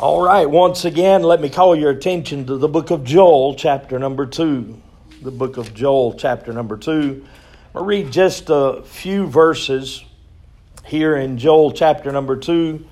All 0.00 0.22
right, 0.22 0.48
once 0.48 0.84
again, 0.84 1.24
let 1.24 1.40
me 1.40 1.50
call 1.50 1.74
your 1.74 1.90
attention 1.90 2.46
to 2.46 2.56
the 2.56 2.68
book 2.68 2.92
of 2.92 3.02
Joel, 3.02 3.56
chapter 3.56 3.98
number 3.98 4.26
two. 4.26 4.80
The 5.22 5.32
book 5.32 5.56
of 5.56 5.74
Joel, 5.74 6.14
chapter 6.14 6.52
number 6.52 6.76
two. 6.76 7.26
I'll 7.74 7.84
read 7.84 8.12
just 8.12 8.44
a 8.48 8.82
few 8.84 9.26
verses 9.26 10.04
here 10.86 11.16
in 11.16 11.36
Joel, 11.36 11.72
chapter 11.72 12.12
number 12.12 12.36
two, 12.36 12.86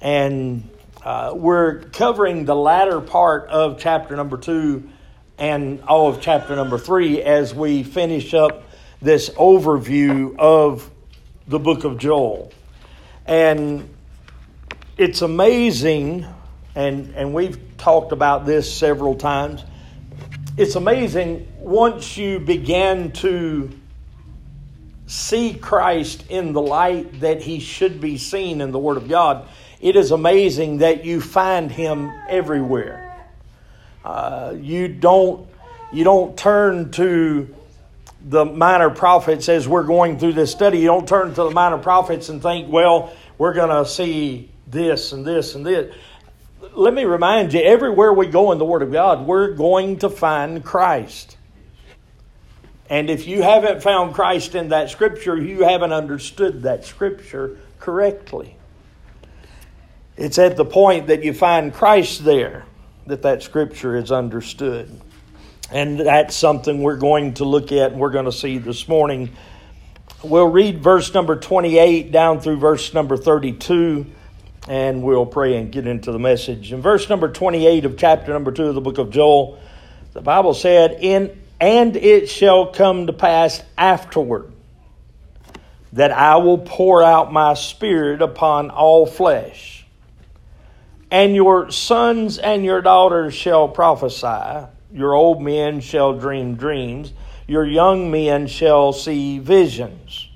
and 0.00 0.68
uh, 1.04 1.30
we're 1.32 1.82
covering 1.90 2.44
the 2.44 2.56
latter 2.56 3.00
part 3.00 3.48
of 3.50 3.78
chapter 3.78 4.16
number 4.16 4.36
two 4.36 4.90
and 5.38 5.80
all 5.82 6.08
of 6.08 6.20
chapter 6.20 6.56
number 6.56 6.76
three 6.76 7.22
as 7.22 7.54
we 7.54 7.84
finish 7.84 8.34
up 8.34 8.64
this 9.00 9.30
overview 9.30 10.36
of 10.40 10.90
the 11.46 11.60
book 11.60 11.84
of 11.84 11.98
Joel. 11.98 12.52
And 13.26 13.88
it's 14.96 15.22
amazing 15.22 16.26
and, 16.78 17.12
and 17.16 17.34
we've 17.34 17.58
talked 17.76 18.12
about 18.12 18.46
this 18.46 18.72
several 18.72 19.16
times. 19.16 19.64
It's 20.56 20.76
amazing 20.76 21.48
once 21.58 22.16
you 22.16 22.38
begin 22.38 23.10
to 23.12 23.70
see 25.08 25.54
Christ 25.54 26.24
in 26.28 26.52
the 26.52 26.62
light 26.62 27.18
that 27.18 27.42
he 27.42 27.58
should 27.58 28.00
be 28.00 28.16
seen 28.16 28.60
in 28.60 28.70
the 28.70 28.78
Word 28.78 28.96
of 28.96 29.08
God, 29.08 29.48
it 29.80 29.96
is 29.96 30.12
amazing 30.12 30.78
that 30.78 31.04
you 31.04 31.20
find 31.20 31.72
him 31.72 32.12
everywhere. 32.28 33.26
Uh, 34.04 34.54
you 34.56 34.86
don't 34.86 35.48
you 35.92 36.04
don't 36.04 36.38
turn 36.38 36.92
to 36.92 37.52
the 38.24 38.44
minor 38.44 38.90
prophets 38.90 39.48
as 39.48 39.66
we're 39.66 39.82
going 39.82 40.20
through 40.20 40.34
this 40.34 40.52
study. 40.52 40.78
You 40.78 40.86
don't 40.86 41.08
turn 41.08 41.30
to 41.30 41.42
the 41.42 41.50
minor 41.50 41.78
prophets 41.78 42.28
and 42.28 42.40
think, 42.40 42.70
well, 42.70 43.12
we're 43.36 43.54
going 43.54 43.70
to 43.70 43.90
see 43.90 44.50
this 44.68 45.12
and 45.12 45.24
this 45.24 45.56
and 45.56 45.66
this 45.66 45.92
let 46.78 46.94
me 46.94 47.04
remind 47.04 47.52
you 47.52 47.60
everywhere 47.60 48.12
we 48.12 48.28
go 48.28 48.52
in 48.52 48.58
the 48.58 48.64
Word 48.64 48.82
of 48.82 48.92
God, 48.92 49.26
we're 49.26 49.52
going 49.52 49.98
to 49.98 50.08
find 50.08 50.64
Christ. 50.64 51.36
And 52.88 53.10
if 53.10 53.26
you 53.26 53.42
haven't 53.42 53.82
found 53.82 54.14
Christ 54.14 54.54
in 54.54 54.68
that 54.68 54.88
Scripture, 54.88 55.36
you 55.36 55.64
haven't 55.64 55.92
understood 55.92 56.62
that 56.62 56.84
Scripture 56.84 57.58
correctly. 57.80 58.56
It's 60.16 60.38
at 60.38 60.56
the 60.56 60.64
point 60.64 61.08
that 61.08 61.24
you 61.24 61.34
find 61.34 61.74
Christ 61.74 62.24
there 62.24 62.64
that 63.06 63.22
that 63.22 63.42
Scripture 63.42 63.96
is 63.96 64.12
understood. 64.12 65.00
And 65.72 65.98
that's 65.98 66.36
something 66.36 66.80
we're 66.80 66.96
going 66.96 67.34
to 67.34 67.44
look 67.44 67.72
at 67.72 67.90
and 67.90 68.00
we're 68.00 68.10
going 68.10 68.26
to 68.26 68.32
see 68.32 68.58
this 68.58 68.86
morning. 68.86 69.30
We'll 70.22 70.46
read 70.46 70.80
verse 70.80 71.12
number 71.12 71.34
28 71.34 72.12
down 72.12 72.40
through 72.40 72.58
verse 72.58 72.94
number 72.94 73.16
32 73.16 74.06
and 74.68 75.02
we'll 75.02 75.26
pray 75.26 75.56
and 75.56 75.72
get 75.72 75.86
into 75.86 76.12
the 76.12 76.18
message. 76.18 76.72
In 76.72 76.82
verse 76.82 77.08
number 77.08 77.28
28 77.28 77.84
of 77.84 77.96
chapter 77.96 78.32
number 78.32 78.52
2 78.52 78.64
of 78.64 78.74
the 78.74 78.80
book 78.80 78.98
of 78.98 79.10
Joel, 79.10 79.58
the 80.12 80.20
Bible 80.20 80.54
said, 80.54 80.98
In 81.00 81.38
and 81.60 81.96
it 81.96 82.28
shall 82.28 82.66
come 82.66 83.06
to 83.06 83.12
pass 83.12 83.62
afterward 83.76 84.52
that 85.92 86.12
I 86.12 86.36
will 86.36 86.58
pour 86.58 87.02
out 87.02 87.32
my 87.32 87.54
spirit 87.54 88.22
upon 88.22 88.70
all 88.70 89.06
flesh. 89.06 89.86
And 91.10 91.34
your 91.34 91.70
sons 91.70 92.38
and 92.38 92.64
your 92.64 92.82
daughters 92.82 93.34
shall 93.34 93.68
prophesy, 93.68 94.66
your 94.92 95.14
old 95.14 95.40
men 95.42 95.80
shall 95.80 96.18
dream 96.18 96.56
dreams, 96.56 97.12
your 97.46 97.66
young 97.66 98.10
men 98.10 98.46
shall 98.46 98.92
see 98.92 99.38
visions. 99.38 100.27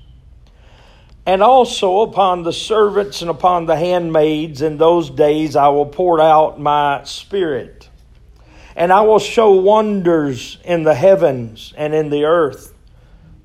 And 1.25 1.41
also 1.41 2.01
upon 2.01 2.43
the 2.43 2.51
servants 2.51 3.21
and 3.21 3.29
upon 3.29 3.65
the 3.65 3.77
handmaids 3.77 4.61
in 4.61 4.77
those 4.77 5.09
days 5.09 5.55
I 5.55 5.69
will 5.69 5.85
pour 5.85 6.19
out 6.19 6.59
my 6.59 7.03
spirit. 7.05 7.89
And 8.75 8.91
I 8.91 9.01
will 9.01 9.19
show 9.19 9.51
wonders 9.51 10.57
in 10.65 10.83
the 10.83 10.95
heavens 10.95 11.73
and 11.77 11.93
in 11.93 12.09
the 12.09 12.25
earth 12.25 12.73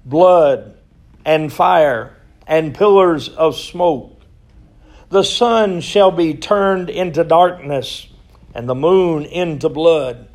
blood 0.04 0.76
and 1.24 1.52
fire 1.52 2.16
and 2.46 2.74
pillars 2.74 3.28
of 3.28 3.56
smoke. 3.56 4.22
The 5.10 5.22
sun 5.22 5.80
shall 5.80 6.10
be 6.10 6.34
turned 6.34 6.90
into 6.90 7.24
darkness 7.24 8.08
and 8.54 8.68
the 8.68 8.74
moon 8.74 9.24
into 9.24 9.68
blood 9.68 10.28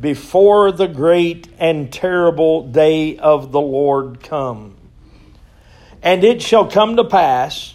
before 0.00 0.72
the 0.72 0.88
great 0.88 1.48
and 1.58 1.92
terrible 1.92 2.66
day 2.68 3.16
of 3.18 3.52
the 3.52 3.60
Lord 3.60 4.20
come. 4.22 4.76
And 6.04 6.22
it 6.22 6.42
shall 6.42 6.70
come 6.70 6.96
to 6.96 7.04
pass 7.04 7.74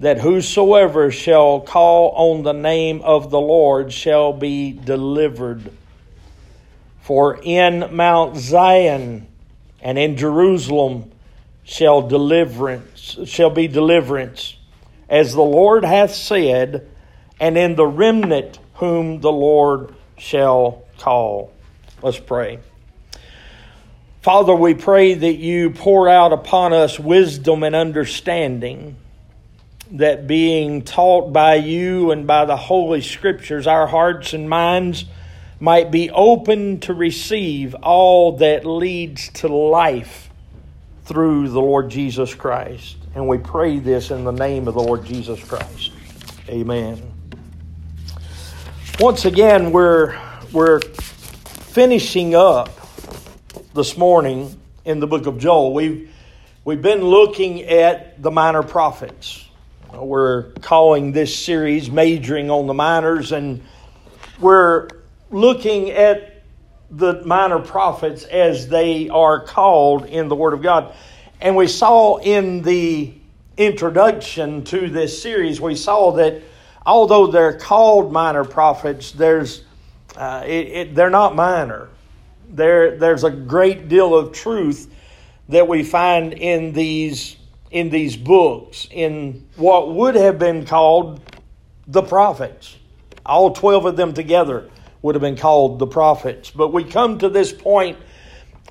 that 0.00 0.18
whosoever 0.18 1.10
shall 1.10 1.60
call 1.60 2.10
on 2.12 2.42
the 2.42 2.52
name 2.54 3.02
of 3.02 3.30
the 3.30 3.40
Lord 3.40 3.92
shall 3.92 4.32
be 4.32 4.72
delivered. 4.72 5.70
For 7.02 7.38
in 7.42 7.94
Mount 7.94 8.36
Zion 8.36 9.26
and 9.82 9.98
in 9.98 10.16
Jerusalem 10.16 11.12
shall 11.64 12.00
deliverance 12.00 13.18
shall 13.26 13.50
be 13.50 13.68
deliverance, 13.68 14.56
as 15.08 15.34
the 15.34 15.42
Lord 15.42 15.84
hath 15.84 16.14
said, 16.14 16.88
and 17.38 17.58
in 17.58 17.74
the 17.74 17.86
remnant 17.86 18.58
whom 18.74 19.20
the 19.20 19.32
Lord 19.32 19.94
shall 20.16 20.84
call. 20.98 21.52
Let's 22.02 22.18
pray. 22.18 22.58
Father, 24.24 24.54
we 24.54 24.72
pray 24.72 25.12
that 25.12 25.34
you 25.34 25.68
pour 25.68 26.08
out 26.08 26.32
upon 26.32 26.72
us 26.72 26.98
wisdom 26.98 27.62
and 27.62 27.76
understanding, 27.76 28.96
that 29.90 30.26
being 30.26 30.80
taught 30.80 31.30
by 31.30 31.56
you 31.56 32.10
and 32.10 32.26
by 32.26 32.46
the 32.46 32.56
Holy 32.56 33.02
Scriptures, 33.02 33.66
our 33.66 33.86
hearts 33.86 34.32
and 34.32 34.48
minds 34.48 35.04
might 35.60 35.90
be 35.90 36.08
open 36.08 36.80
to 36.80 36.94
receive 36.94 37.74
all 37.82 38.38
that 38.38 38.64
leads 38.64 39.28
to 39.28 39.48
life 39.48 40.30
through 41.04 41.50
the 41.50 41.60
Lord 41.60 41.90
Jesus 41.90 42.34
Christ. 42.34 42.96
And 43.14 43.28
we 43.28 43.36
pray 43.36 43.78
this 43.78 44.10
in 44.10 44.24
the 44.24 44.32
name 44.32 44.68
of 44.68 44.72
the 44.72 44.80
Lord 44.80 45.04
Jesus 45.04 45.44
Christ. 45.44 45.92
Amen. 46.48 47.12
Once 48.98 49.26
again, 49.26 49.70
we're, 49.70 50.18
we're 50.50 50.80
finishing 50.80 52.34
up 52.34 52.80
this 53.74 53.96
morning 53.96 54.56
in 54.84 55.00
the 55.00 55.06
book 55.08 55.26
of 55.26 55.36
Joel. 55.36 55.74
We've, 55.74 56.08
we've 56.64 56.80
been 56.80 57.02
looking 57.02 57.62
at 57.62 58.22
the 58.22 58.30
minor 58.30 58.62
prophets. 58.62 59.48
We're 59.92 60.52
calling 60.60 61.10
this 61.10 61.36
series 61.36 61.90
Majoring 61.90 62.52
on 62.52 62.68
the 62.68 62.74
Minors, 62.74 63.32
and 63.32 63.64
we're 64.38 64.90
looking 65.28 65.90
at 65.90 66.44
the 66.88 67.24
minor 67.24 67.58
prophets 67.58 68.22
as 68.22 68.68
they 68.68 69.08
are 69.08 69.40
called 69.40 70.06
in 70.06 70.28
the 70.28 70.36
Word 70.36 70.54
of 70.54 70.62
God. 70.62 70.94
And 71.40 71.56
we 71.56 71.66
saw 71.66 72.18
in 72.18 72.62
the 72.62 73.12
introduction 73.56 74.62
to 74.66 74.88
this 74.88 75.20
series, 75.20 75.60
we 75.60 75.74
saw 75.74 76.12
that 76.12 76.42
although 76.86 77.26
they're 77.26 77.58
called 77.58 78.12
minor 78.12 78.44
prophets, 78.44 79.10
there's 79.10 79.64
uh, 80.16 80.44
it, 80.46 80.68
it, 80.68 80.94
they're 80.94 81.10
not 81.10 81.34
minor 81.34 81.88
there, 82.54 82.96
there's 82.96 83.24
a 83.24 83.30
great 83.30 83.88
deal 83.88 84.14
of 84.14 84.32
truth 84.32 84.92
that 85.48 85.66
we 85.68 85.82
find 85.82 86.32
in 86.32 86.72
these 86.72 87.36
in 87.70 87.90
these 87.90 88.16
books 88.16 88.86
in 88.92 89.44
what 89.56 89.92
would 89.92 90.14
have 90.14 90.38
been 90.38 90.64
called 90.64 91.20
the 91.88 92.02
prophets. 92.02 92.76
All 93.26 93.52
12 93.52 93.86
of 93.86 93.96
them 93.96 94.14
together 94.14 94.70
would 95.02 95.16
have 95.16 95.22
been 95.22 95.36
called 95.36 95.80
the 95.80 95.86
prophets. 95.86 96.52
But 96.52 96.72
we 96.72 96.84
come 96.84 97.18
to 97.18 97.28
this 97.28 97.52
point 97.52 97.98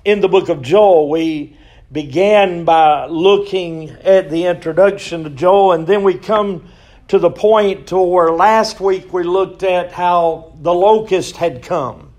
in 0.05 0.21
the 0.21 0.29
book 0.29 0.47
of 0.47 0.61
Joel. 0.61 1.09
We 1.09 1.57
began 1.91 2.63
by 2.63 3.07
looking 3.07 3.89
at 3.89 4.29
the 4.29 4.45
introduction 4.45 5.25
to 5.25 5.29
Joel, 5.29 5.73
and 5.73 5.85
then 5.85 6.03
we 6.03 6.13
come 6.13 6.69
to 7.09 7.19
the 7.19 7.29
point 7.29 7.87
to 7.87 7.97
where 7.97 8.31
last 8.31 8.79
week 8.79 9.11
we 9.11 9.23
looked 9.23 9.63
at 9.63 9.91
how 9.91 10.53
the 10.61 10.73
locust 10.73 11.35
had 11.35 11.61
come 11.61 12.12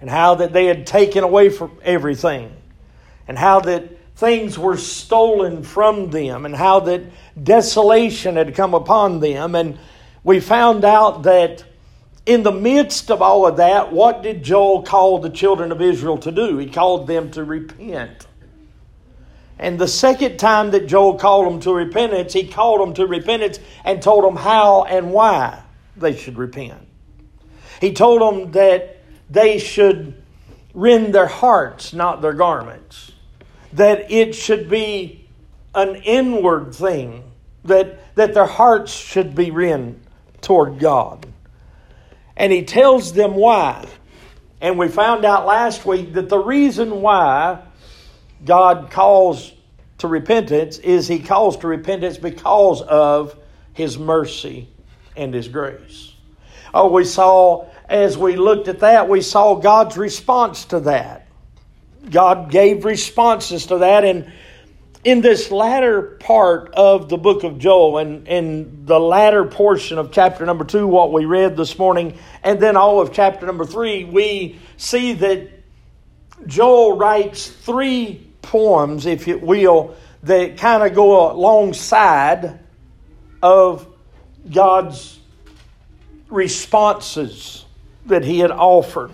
and 0.00 0.10
how 0.10 0.34
that 0.36 0.52
they 0.52 0.66
had 0.66 0.86
taken 0.86 1.24
away 1.24 1.48
from 1.48 1.78
everything 1.82 2.54
and 3.28 3.38
how 3.38 3.60
that 3.60 3.96
things 4.16 4.58
were 4.58 4.76
stolen 4.76 5.62
from 5.62 6.10
them 6.10 6.46
and 6.46 6.56
how 6.56 6.80
that 6.80 7.02
desolation 7.42 8.36
had 8.36 8.54
come 8.54 8.74
upon 8.74 9.20
them. 9.20 9.54
And 9.54 9.78
we 10.24 10.40
found 10.40 10.84
out 10.84 11.22
that 11.24 11.64
in 12.24 12.42
the 12.42 12.52
midst 12.52 13.10
of 13.10 13.22
all 13.22 13.46
of 13.46 13.58
that 13.58 13.92
what 13.92 14.22
did 14.22 14.42
Joel 14.42 14.82
call 14.82 15.18
the 15.18 15.30
children 15.30 15.70
of 15.70 15.80
Israel 15.80 16.18
to 16.18 16.32
do? 16.32 16.58
He 16.58 16.66
called 16.66 17.06
them 17.06 17.30
to 17.32 17.44
repent. 17.44 18.26
And 19.58 19.78
the 19.78 19.88
second 19.88 20.38
time 20.38 20.72
that 20.72 20.86
Joel 20.86 21.14
called 21.18 21.46
them 21.46 21.60
to 21.60 21.72
repentance 21.72 22.32
he 22.32 22.48
called 22.48 22.80
them 22.80 22.94
to 22.94 23.06
repentance 23.06 23.58
and 23.84 24.02
told 24.02 24.24
them 24.24 24.36
how 24.36 24.84
and 24.84 25.12
why 25.12 25.62
they 25.96 26.16
should 26.16 26.36
repent. 26.36 26.86
He 27.80 27.92
told 27.92 28.20
them 28.20 28.52
that 28.52 28.95
they 29.28 29.58
should 29.58 30.22
rend 30.74 31.14
their 31.14 31.26
hearts, 31.26 31.92
not 31.92 32.22
their 32.22 32.32
garments. 32.32 33.12
That 33.72 34.10
it 34.10 34.34
should 34.34 34.68
be 34.68 35.28
an 35.74 35.96
inward 35.96 36.74
thing, 36.74 37.24
that, 37.64 38.14
that 38.14 38.34
their 38.34 38.46
hearts 38.46 38.92
should 38.92 39.34
be 39.34 39.50
rent 39.50 39.98
toward 40.40 40.78
God. 40.78 41.26
And 42.36 42.52
he 42.52 42.64
tells 42.64 43.12
them 43.12 43.34
why. 43.34 43.86
And 44.60 44.78
we 44.78 44.88
found 44.88 45.24
out 45.24 45.46
last 45.46 45.84
week 45.84 46.14
that 46.14 46.28
the 46.28 46.38
reason 46.38 47.02
why 47.02 47.62
God 48.44 48.90
calls 48.90 49.52
to 49.98 50.08
repentance 50.08 50.78
is 50.78 51.08
he 51.08 51.18
calls 51.18 51.58
to 51.58 51.66
repentance 51.66 52.18
because 52.18 52.82
of 52.82 53.36
his 53.72 53.98
mercy 53.98 54.68
and 55.16 55.32
his 55.32 55.48
grace. 55.48 56.12
Oh, 56.74 56.90
we 56.90 57.04
saw, 57.04 57.66
as 57.88 58.18
we 58.18 58.36
looked 58.36 58.68
at 58.68 58.80
that, 58.80 59.08
we 59.08 59.20
saw 59.20 59.54
God's 59.54 59.96
response 59.96 60.64
to 60.66 60.80
that. 60.80 61.26
God 62.10 62.50
gave 62.50 62.84
responses 62.84 63.66
to 63.66 63.78
that. 63.78 64.04
And 64.04 64.32
in 65.04 65.20
this 65.20 65.50
latter 65.50 66.02
part 66.02 66.74
of 66.74 67.08
the 67.08 67.16
book 67.16 67.44
of 67.44 67.58
Joel, 67.58 67.98
and 67.98 68.26
in 68.26 68.86
the 68.86 68.98
latter 68.98 69.44
portion 69.44 69.98
of 69.98 70.10
chapter 70.10 70.44
number 70.44 70.64
two, 70.64 70.86
what 70.86 71.12
we 71.12 71.24
read 71.24 71.56
this 71.56 71.78
morning, 71.78 72.18
and 72.42 72.60
then 72.60 72.76
all 72.76 73.00
of 73.00 73.12
chapter 73.12 73.46
number 73.46 73.64
three, 73.64 74.04
we 74.04 74.58
see 74.76 75.12
that 75.14 75.48
Joel 76.46 76.96
writes 76.96 77.46
three 77.46 78.26
poems, 78.42 79.06
if 79.06 79.26
you 79.26 79.38
will, 79.38 79.94
that 80.24 80.58
kind 80.58 80.82
of 80.82 80.94
go 80.94 81.30
alongside 81.30 82.58
of 83.42 83.86
God's 84.50 85.20
responses 86.28 87.65
that 88.08 88.24
he 88.24 88.38
had 88.38 88.50
offered. 88.50 89.10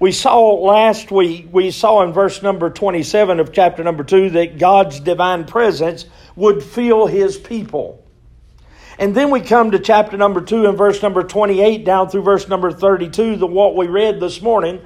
We 0.00 0.12
saw 0.12 0.54
last 0.54 1.10
week, 1.10 1.48
we 1.52 1.70
saw 1.70 2.02
in 2.02 2.12
verse 2.12 2.42
number 2.42 2.68
27 2.68 3.40
of 3.40 3.52
chapter 3.52 3.84
number 3.84 4.04
2 4.04 4.30
that 4.30 4.58
God's 4.58 5.00
divine 5.00 5.44
presence 5.44 6.06
would 6.36 6.62
fill 6.62 7.06
his 7.06 7.38
people. 7.38 8.04
And 8.98 9.14
then 9.14 9.30
we 9.30 9.40
come 9.40 9.70
to 9.72 9.78
chapter 9.78 10.16
number 10.16 10.40
2 10.40 10.66
and 10.66 10.78
verse 10.78 11.02
number 11.02 11.22
28 11.22 11.84
down 11.84 12.08
through 12.10 12.22
verse 12.22 12.48
number 12.48 12.70
32, 12.70 13.36
the 13.36 13.46
what 13.46 13.76
we 13.76 13.86
read 13.86 14.20
this 14.20 14.40
morning. 14.40 14.80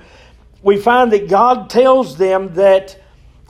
We 0.63 0.77
find 0.77 1.13
that 1.13 1.29
God 1.29 1.71
tells 1.71 2.17
them 2.17 2.55
that 2.55 3.01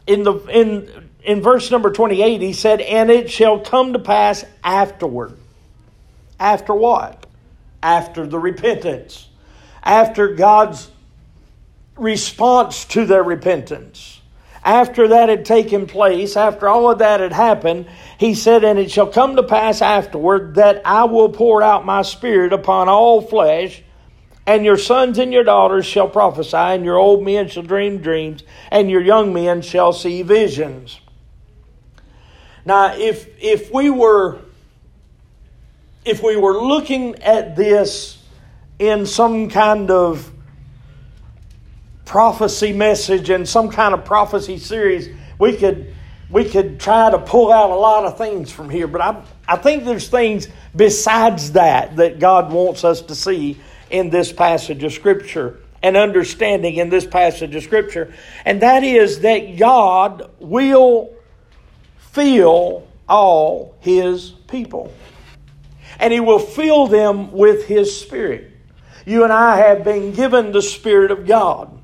in 0.06 0.22
the 0.22 0.34
in 0.46 1.08
in 1.22 1.42
verse 1.42 1.70
number 1.70 1.90
28 1.90 2.40
he 2.40 2.52
said, 2.52 2.80
"And 2.80 3.10
it 3.10 3.30
shall 3.30 3.58
come 3.58 3.92
to 3.92 3.98
pass 3.98 4.44
afterward." 4.64 5.38
After 6.40 6.74
what? 6.74 7.26
After 7.82 8.26
the 8.26 8.38
repentance. 8.38 9.27
After 9.88 10.34
God's 10.34 10.90
response 11.96 12.84
to 12.86 13.06
their 13.06 13.22
repentance. 13.22 14.20
After 14.62 15.08
that 15.08 15.30
had 15.30 15.46
taken 15.46 15.86
place, 15.86 16.36
after 16.36 16.68
all 16.68 16.90
of 16.90 16.98
that 16.98 17.20
had 17.20 17.32
happened, 17.32 17.86
he 18.18 18.34
said, 18.34 18.64
And 18.64 18.78
it 18.78 18.90
shall 18.90 19.06
come 19.06 19.36
to 19.36 19.42
pass 19.42 19.80
afterward 19.80 20.56
that 20.56 20.82
I 20.84 21.04
will 21.04 21.30
pour 21.30 21.62
out 21.62 21.86
my 21.86 22.02
spirit 22.02 22.52
upon 22.52 22.88
all 22.88 23.22
flesh, 23.22 23.82
and 24.46 24.66
your 24.66 24.76
sons 24.76 25.18
and 25.18 25.32
your 25.32 25.44
daughters 25.44 25.86
shall 25.86 26.08
prophesy, 26.08 26.54
and 26.54 26.84
your 26.84 26.98
old 26.98 27.24
men 27.24 27.48
shall 27.48 27.62
dream 27.62 27.98
dreams, 27.98 28.42
and 28.70 28.90
your 28.90 29.00
young 29.00 29.32
men 29.32 29.62
shall 29.62 29.94
see 29.94 30.20
visions. 30.20 31.00
Now, 32.66 32.94
if 32.94 33.26
if 33.42 33.72
we 33.72 33.88
were 33.88 34.38
if 36.04 36.22
we 36.22 36.36
were 36.36 36.60
looking 36.60 37.22
at 37.22 37.56
this 37.56 38.17
in 38.78 39.06
some 39.06 39.48
kind 39.48 39.90
of 39.90 40.32
prophecy 42.04 42.72
message 42.72 43.28
and 43.28 43.46
some 43.46 43.70
kind 43.70 43.92
of 43.92 44.04
prophecy 44.04 44.58
series, 44.58 45.08
we 45.38 45.56
could 45.56 45.94
we 46.30 46.44
could 46.44 46.78
try 46.78 47.10
to 47.10 47.18
pull 47.18 47.52
out 47.52 47.70
a 47.70 47.74
lot 47.74 48.04
of 48.04 48.18
things 48.18 48.50
from 48.50 48.70
here. 48.70 48.86
But 48.86 49.00
I 49.00 49.22
I 49.46 49.56
think 49.56 49.84
there's 49.84 50.08
things 50.08 50.48
besides 50.74 51.52
that 51.52 51.96
that 51.96 52.18
God 52.18 52.52
wants 52.52 52.84
us 52.84 53.02
to 53.02 53.14
see 53.14 53.58
in 53.90 54.10
this 54.10 54.32
passage 54.32 54.82
of 54.84 54.92
Scripture 54.92 55.60
and 55.82 55.96
understanding 55.96 56.74
in 56.74 56.88
this 56.88 57.06
passage 57.06 57.54
of 57.54 57.62
Scripture, 57.62 58.12
and 58.44 58.62
that 58.62 58.84
is 58.84 59.20
that 59.20 59.56
God 59.56 60.30
will 60.38 61.14
fill 61.98 62.86
all 63.08 63.76
His 63.80 64.30
people, 64.48 64.92
and 65.98 66.12
He 66.12 66.20
will 66.20 66.38
fill 66.38 66.86
them 66.86 67.32
with 67.32 67.66
His 67.66 67.98
Spirit. 67.98 68.57
You 69.08 69.24
and 69.24 69.32
I 69.32 69.56
have 69.56 69.84
been 69.84 70.12
given 70.12 70.52
the 70.52 70.60
Spirit 70.60 71.10
of 71.10 71.26
God. 71.26 71.80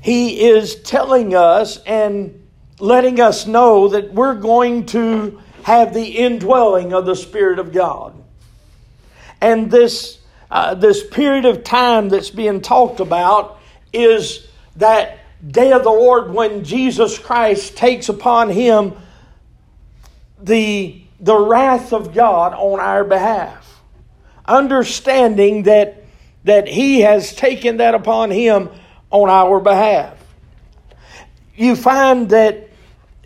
He 0.00 0.48
is 0.48 0.76
telling 0.76 1.34
us 1.34 1.78
and 1.78 2.46
letting 2.78 3.20
us 3.20 3.48
know 3.48 3.88
that 3.88 4.14
we're 4.14 4.36
going 4.36 4.86
to 4.86 5.40
have 5.64 5.92
the 5.92 6.18
indwelling 6.18 6.92
of 6.92 7.04
the 7.04 7.16
Spirit 7.16 7.58
of 7.58 7.72
God. 7.72 8.14
And 9.40 9.72
this, 9.72 10.20
uh, 10.52 10.74
this 10.76 11.04
period 11.04 11.46
of 11.46 11.64
time 11.64 12.08
that's 12.08 12.30
being 12.30 12.60
talked 12.60 13.00
about 13.00 13.60
is 13.92 14.46
that 14.76 15.18
day 15.44 15.72
of 15.72 15.82
the 15.82 15.90
Lord 15.90 16.32
when 16.32 16.62
Jesus 16.62 17.18
Christ 17.18 17.76
takes 17.76 18.08
upon 18.08 18.50
him 18.50 18.92
the, 20.40 21.02
the 21.18 21.36
wrath 21.36 21.92
of 21.92 22.14
God 22.14 22.54
on 22.54 22.78
our 22.78 23.02
behalf. 23.02 23.61
Understanding 24.46 25.64
that, 25.64 26.04
that 26.44 26.68
he 26.68 27.00
has 27.00 27.34
taken 27.34 27.78
that 27.78 27.94
upon 27.94 28.30
him 28.30 28.70
on 29.10 29.28
our 29.28 29.60
behalf. 29.60 30.16
You 31.54 31.76
find 31.76 32.28
that, 32.30 32.70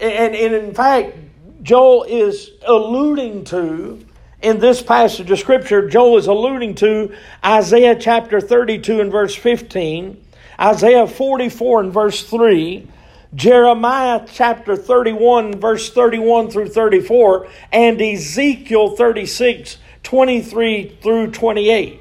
and, 0.00 0.34
and 0.34 0.54
in 0.54 0.74
fact, 0.74 1.16
Joel 1.62 2.04
is 2.04 2.50
alluding 2.66 3.44
to, 3.44 4.04
in 4.42 4.58
this 4.58 4.82
passage 4.82 5.30
of 5.30 5.38
Scripture, 5.38 5.88
Joel 5.88 6.18
is 6.18 6.26
alluding 6.26 6.74
to 6.76 7.14
Isaiah 7.44 7.96
chapter 7.98 8.40
32 8.40 9.00
and 9.00 9.10
verse 9.10 9.34
15, 9.34 10.22
Isaiah 10.60 11.06
44 11.06 11.80
and 11.80 11.92
verse 11.92 12.22
3, 12.24 12.88
Jeremiah 13.34 14.24
chapter 14.30 14.76
31, 14.76 15.60
verse 15.60 15.90
31 15.90 16.50
through 16.50 16.68
34, 16.68 17.48
and 17.72 18.00
Ezekiel 18.00 18.96
36, 18.96 19.78
23 20.06 20.98
through 21.02 21.32
28. 21.32 22.00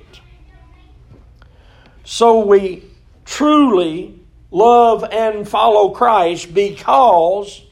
So 2.04 2.46
we 2.46 2.84
truly 3.26 4.20
love 4.52 5.04
and 5.04 5.50
follow 5.50 5.90
Christ 5.90 6.54
because 6.54 7.64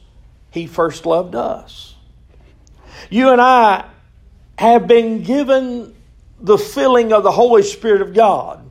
He 0.50 0.66
first 0.66 1.06
loved 1.06 1.36
us. 1.36 1.94
You 3.10 3.30
and 3.30 3.40
I 3.40 3.84
have 4.58 4.88
been 4.88 5.22
given 5.22 5.94
the 6.40 6.58
filling 6.58 7.12
of 7.12 7.22
the 7.22 7.30
Holy 7.30 7.62
Spirit 7.62 8.02
of 8.02 8.12
God. 8.12 8.68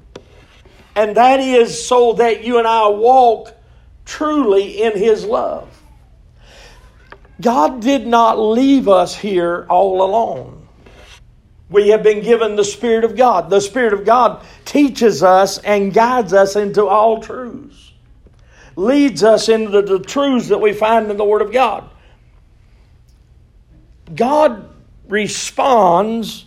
And 0.97 1.15
that 1.15 1.39
is 1.39 1.87
so 1.87 2.11
that 2.15 2.43
you 2.43 2.57
and 2.57 2.67
I 2.67 2.89
walk 2.89 3.55
truly 4.03 4.83
in 4.83 4.97
His 4.97 5.23
love. 5.23 5.69
God 7.39 7.79
did 7.79 8.05
not 8.05 8.37
leave 8.37 8.89
us 8.89 9.15
here 9.15 9.65
all 9.69 10.01
alone. 10.01 10.62
We 11.73 11.87
have 11.89 12.03
been 12.03 12.21
given 12.21 12.55
the 12.55 12.63
Spirit 12.63 13.03
of 13.03 13.15
God. 13.15 13.49
The 13.49 13.59
Spirit 13.59 13.93
of 13.93 14.05
God 14.05 14.45
teaches 14.63 15.23
us 15.23 15.57
and 15.57 15.91
guides 15.91 16.31
us 16.31 16.55
into 16.55 16.85
all 16.85 17.19
truths, 17.19 17.93
leads 18.75 19.23
us 19.23 19.49
into 19.49 19.81
the, 19.81 19.97
truths 19.97 20.49
that 20.49 20.61
we 20.61 20.71
find 20.71 21.09
in 21.09 21.17
the 21.17 21.25
Word 21.25 21.41
of 21.41 21.51
God. 21.51 21.89
God 24.13 24.69
responds 25.07 26.45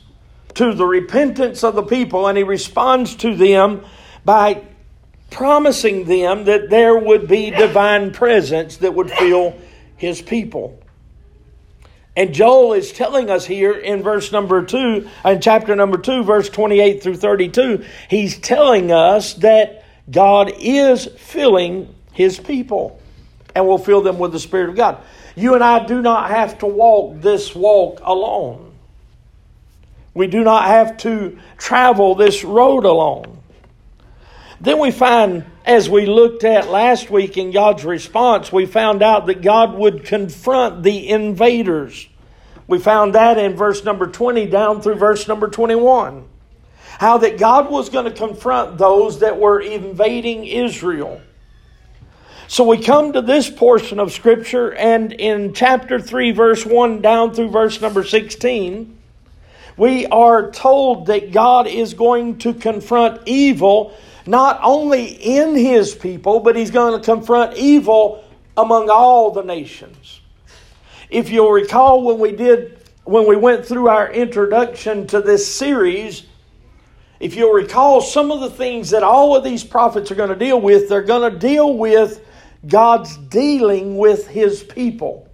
to 0.55 0.73
the 0.73 0.87
repentance 0.87 1.65
of 1.65 1.75
the 1.75 1.83
people, 1.83 2.29
and 2.29 2.39
He 2.39 2.45
responds 2.45 3.17
to 3.17 3.35
them 3.35 3.85
by 4.25 4.63
promising 5.31 6.05
them 6.05 6.45
that 6.45 6.71
there 6.71 6.97
would 6.97 7.27
be 7.27 7.51
divine 7.51 8.13
presence 8.13 8.77
that 8.77 8.95
would 8.95 9.11
fill 9.11 9.57
His 9.97 10.23
people. 10.23 10.81
And 12.17 12.33
Joel 12.33 12.73
is 12.73 12.93
telling 12.93 13.29
us 13.29 13.45
here 13.45 13.73
in 13.73 14.03
verse 14.03 14.33
number 14.33 14.65
2, 14.65 15.09
in 15.27 15.41
chapter 15.41 15.77
number 15.77 15.99
2, 15.99 16.25
verse 16.25 16.49
28 16.49 17.03
through 17.03 17.17
32, 17.17 17.85
he's 18.09 18.39
telling 18.39 18.91
us 18.91 19.35
that 19.35 19.85
God 20.11 20.51
is 20.59 21.05
filling 21.05 21.95
his 22.13 22.39
people 22.39 22.99
and 23.55 23.67
will 23.67 23.79
fill 23.79 24.01
them 24.01 24.19
with 24.19 24.33
the 24.33 24.39
Spirit 24.39 24.71
of 24.71 24.77
God. 24.77 25.03
You 25.35 25.55
and 25.55 25.63
I 25.63 25.85
do 25.85 26.01
not 26.01 26.31
have 26.31 26.59
to 26.61 26.67
walk 26.67 27.21
this 27.21 27.55
walk 27.55 28.01
alone. 28.03 28.73
We 30.15 30.27
do 30.27 30.43
not 30.43 30.65
have 30.65 30.97
to 30.99 31.39
travel 31.59 32.15
this 32.15 32.43
road 32.43 32.87
alone. 32.87 33.39
Then 34.61 34.79
we 34.79 34.91
find, 34.91 35.45
as 35.65 35.91
we 35.91 36.07
looked 36.07 36.45
at 36.45 36.71
last 36.71 37.11
week 37.11 37.37
in 37.37 37.51
God's 37.51 37.85
response, 37.85 38.51
we 38.51 38.67
found 38.67 39.03
out 39.03 39.27
that 39.27 39.43
God 39.43 39.75
would 39.75 40.05
confront 40.05 40.83
the 40.83 41.09
invaders. 41.09 42.09
We 42.67 42.79
found 42.79 43.15
that 43.15 43.39
in 43.39 43.55
verse 43.55 43.85
number 43.85 44.07
20 44.07 44.47
down 44.47 44.81
through 44.81 44.97
verse 44.97 45.29
number 45.29 45.49
21. 45.49 46.27
How 46.99 47.19
that 47.19 47.39
God 47.39 47.71
was 47.71 47.91
going 47.91 48.07
to 48.07 48.11
confront 48.11 48.79
those 48.79 49.21
that 49.21 49.39
were 49.39 49.61
invading 49.61 50.47
Israel. 50.47 51.21
So 52.49 52.65
we 52.65 52.79
come 52.79 53.13
to 53.13 53.23
this 53.23 53.51
portion 53.51 53.99
of 53.99 54.13
Scripture, 54.13 54.73
and 54.73 55.13
in 55.13 55.53
chapter 55.53 56.01
3, 56.01 56.31
verse 56.31 56.65
1 56.65 57.03
down 57.03 57.35
through 57.35 57.51
verse 57.51 57.81
number 57.81 58.05
16, 58.05 58.97
we 59.77 60.07
are 60.07 60.51
told 60.53 61.07
that 61.07 61.33
God 61.33 61.67
is 61.67 61.93
going 61.93 62.39
to 62.39 62.55
confront 62.55 63.27
evil 63.27 63.95
not 64.27 64.61
only 64.63 65.05
in 65.05 65.55
his 65.55 65.95
people, 65.95 66.41
but 66.41 66.57
he's 66.57 66.71
going 66.71 66.99
to 66.99 67.05
confront 67.05 67.57
evil 67.57 68.25
among 68.57 68.91
all 68.91 69.31
the 69.31 69.43
nations. 69.43 70.21
If 71.11 71.31
you'll 71.31 71.53
recall 71.53 72.03
when 72.03 72.19
we 72.19 72.33
did 72.33 72.83
when 73.05 73.29
we 73.29 73.37
went 73.37 73.65
through 73.65 73.89
our 73.89 74.11
introduction 74.11 75.07
to 75.07 75.21
this 75.21 75.55
series, 75.55 76.25
if 77.21 77.37
you'll 77.37 77.53
recall 77.53 78.01
some 78.01 78.33
of 78.33 78.41
the 78.41 78.51
things 78.51 78.91
that 78.91 79.05
all 79.05 79.37
of 79.37 79.45
these 79.45 79.63
prophets 79.63 80.11
are 80.11 80.17
going 80.17 80.31
to 80.31 80.37
deal 80.37 80.61
with, 80.61 80.89
they're 80.89 81.03
going 81.03 81.33
to 81.33 81.39
deal 81.39 81.73
with 81.79 82.21
God's 82.67 83.17
dealing 83.17 83.97
with 83.97 84.27
his 84.27 84.65
people. 84.65 85.29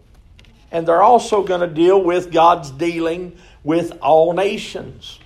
And 0.70 0.86
they're 0.86 1.02
also 1.02 1.42
going 1.42 1.62
to 1.62 1.74
deal 1.74 2.02
with 2.02 2.30
God's 2.30 2.70
dealing 2.70 3.36
with 3.64 3.98
all 4.02 4.34
nations. 4.34 5.18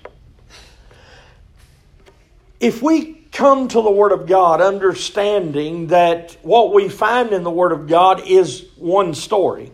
If 2.61 2.81
we 2.81 3.16
come 3.37 3.69
to 3.69 3.83
the 3.83 3.90
Word 3.90 4.12
of 4.12 4.26
God 4.26 4.62
understanding 4.62 5.88
that 5.88 6.38
what 6.40 6.73
we 6.73 6.88
find 6.88 7.33
in 7.33 7.43
the 7.43 7.50
Word 7.50 7.71
of 7.71 7.87
God 7.87 8.26
is 8.26 8.66
one 8.76 9.12
story, 9.12 9.71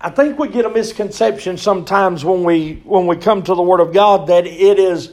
I 0.00 0.10
think 0.10 0.36
we 0.36 0.48
get 0.48 0.64
a 0.64 0.68
misconception 0.68 1.58
sometimes 1.58 2.24
when 2.24 2.42
we 2.42 2.82
when 2.84 3.06
we 3.06 3.16
come 3.16 3.44
to 3.44 3.54
the 3.54 3.62
Word 3.62 3.78
of 3.78 3.92
God 3.92 4.26
that 4.28 4.46
it 4.46 4.80
is 4.80 5.12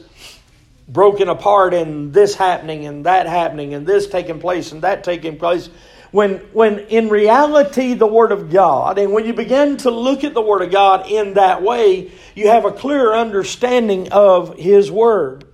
broken 0.88 1.28
apart 1.28 1.74
and 1.74 2.12
this 2.12 2.34
happening 2.34 2.86
and 2.86 3.06
that 3.06 3.26
happening 3.26 3.74
and 3.74 3.86
this 3.86 4.08
taking 4.08 4.40
place 4.40 4.72
and 4.72 4.82
that 4.82 5.04
taking 5.04 5.38
place. 5.38 5.70
When 6.10 6.38
when 6.52 6.80
in 6.80 7.08
reality 7.08 7.94
the 7.94 8.06
Word 8.06 8.32
of 8.32 8.50
God, 8.50 8.98
and 8.98 9.12
when 9.12 9.26
you 9.26 9.32
begin 9.32 9.76
to 9.78 9.90
look 9.90 10.24
at 10.24 10.34
the 10.34 10.42
Word 10.42 10.62
of 10.62 10.72
God 10.72 11.08
in 11.08 11.34
that 11.34 11.62
way, 11.62 12.10
you 12.36 12.46
have 12.48 12.64
a 12.64 12.70
clearer 12.70 13.16
understanding 13.16 14.12
of 14.12 14.56
His 14.56 14.92
Word. 14.92 15.44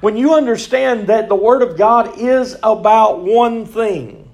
When 0.00 0.16
you 0.16 0.34
understand 0.34 1.06
that 1.06 1.28
the 1.28 1.36
Word 1.36 1.62
of 1.62 1.78
God 1.78 2.18
is 2.18 2.56
about 2.64 3.22
one 3.22 3.66
thing, 3.66 4.28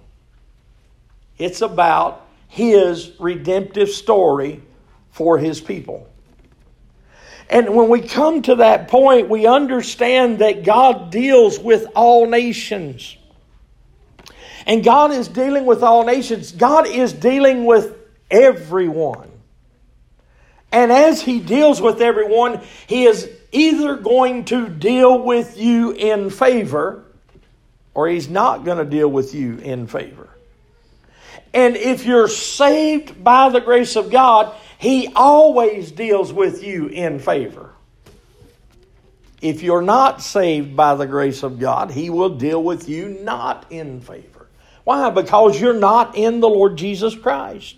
it's 1.36 1.60
about 1.60 2.24
his 2.48 3.12
redemptive 3.20 3.90
story 3.90 4.62
for 5.10 5.38
his 5.38 5.60
people. 5.60 6.08
And 7.50 7.74
when 7.74 7.88
we 7.88 8.00
come 8.00 8.42
to 8.42 8.56
that 8.56 8.88
point, 8.88 9.28
we 9.28 9.46
understand 9.46 10.40
that 10.40 10.64
God 10.64 11.10
deals 11.10 11.58
with 11.58 11.86
all 11.94 12.26
nations. 12.26 13.16
And 14.66 14.84
God 14.84 15.12
is 15.12 15.28
dealing 15.28 15.64
with 15.64 15.82
all 15.82 16.04
nations. 16.04 16.52
God 16.52 16.86
is 16.86 17.12
dealing 17.12 17.64
with 17.64 17.96
everyone. 18.30 19.27
And 20.70 20.92
as 20.92 21.22
He 21.22 21.40
deals 21.40 21.80
with 21.80 22.00
everyone, 22.00 22.60
He 22.86 23.04
is 23.04 23.30
either 23.52 23.96
going 23.96 24.44
to 24.46 24.68
deal 24.68 25.22
with 25.22 25.58
you 25.58 25.92
in 25.92 26.30
favor 26.30 27.04
or 27.94 28.08
He's 28.08 28.28
not 28.28 28.64
going 28.64 28.78
to 28.78 28.84
deal 28.84 29.08
with 29.08 29.34
you 29.34 29.58
in 29.58 29.86
favor. 29.86 30.28
And 31.54 31.76
if 31.76 32.04
you're 32.04 32.28
saved 32.28 33.24
by 33.24 33.48
the 33.48 33.60
grace 33.60 33.96
of 33.96 34.10
God, 34.10 34.54
He 34.78 35.10
always 35.14 35.90
deals 35.90 36.32
with 36.32 36.62
you 36.62 36.86
in 36.86 37.18
favor. 37.18 37.72
If 39.40 39.62
you're 39.62 39.82
not 39.82 40.20
saved 40.20 40.76
by 40.76 40.96
the 40.96 41.06
grace 41.06 41.42
of 41.42 41.58
God, 41.58 41.90
He 41.90 42.10
will 42.10 42.36
deal 42.36 42.62
with 42.62 42.88
you 42.88 43.08
not 43.08 43.66
in 43.70 44.00
favor. 44.00 44.46
Why? 44.84 45.10
Because 45.10 45.60
you're 45.60 45.78
not 45.78 46.16
in 46.16 46.40
the 46.40 46.48
Lord 46.48 46.76
Jesus 46.76 47.14
Christ. 47.14 47.76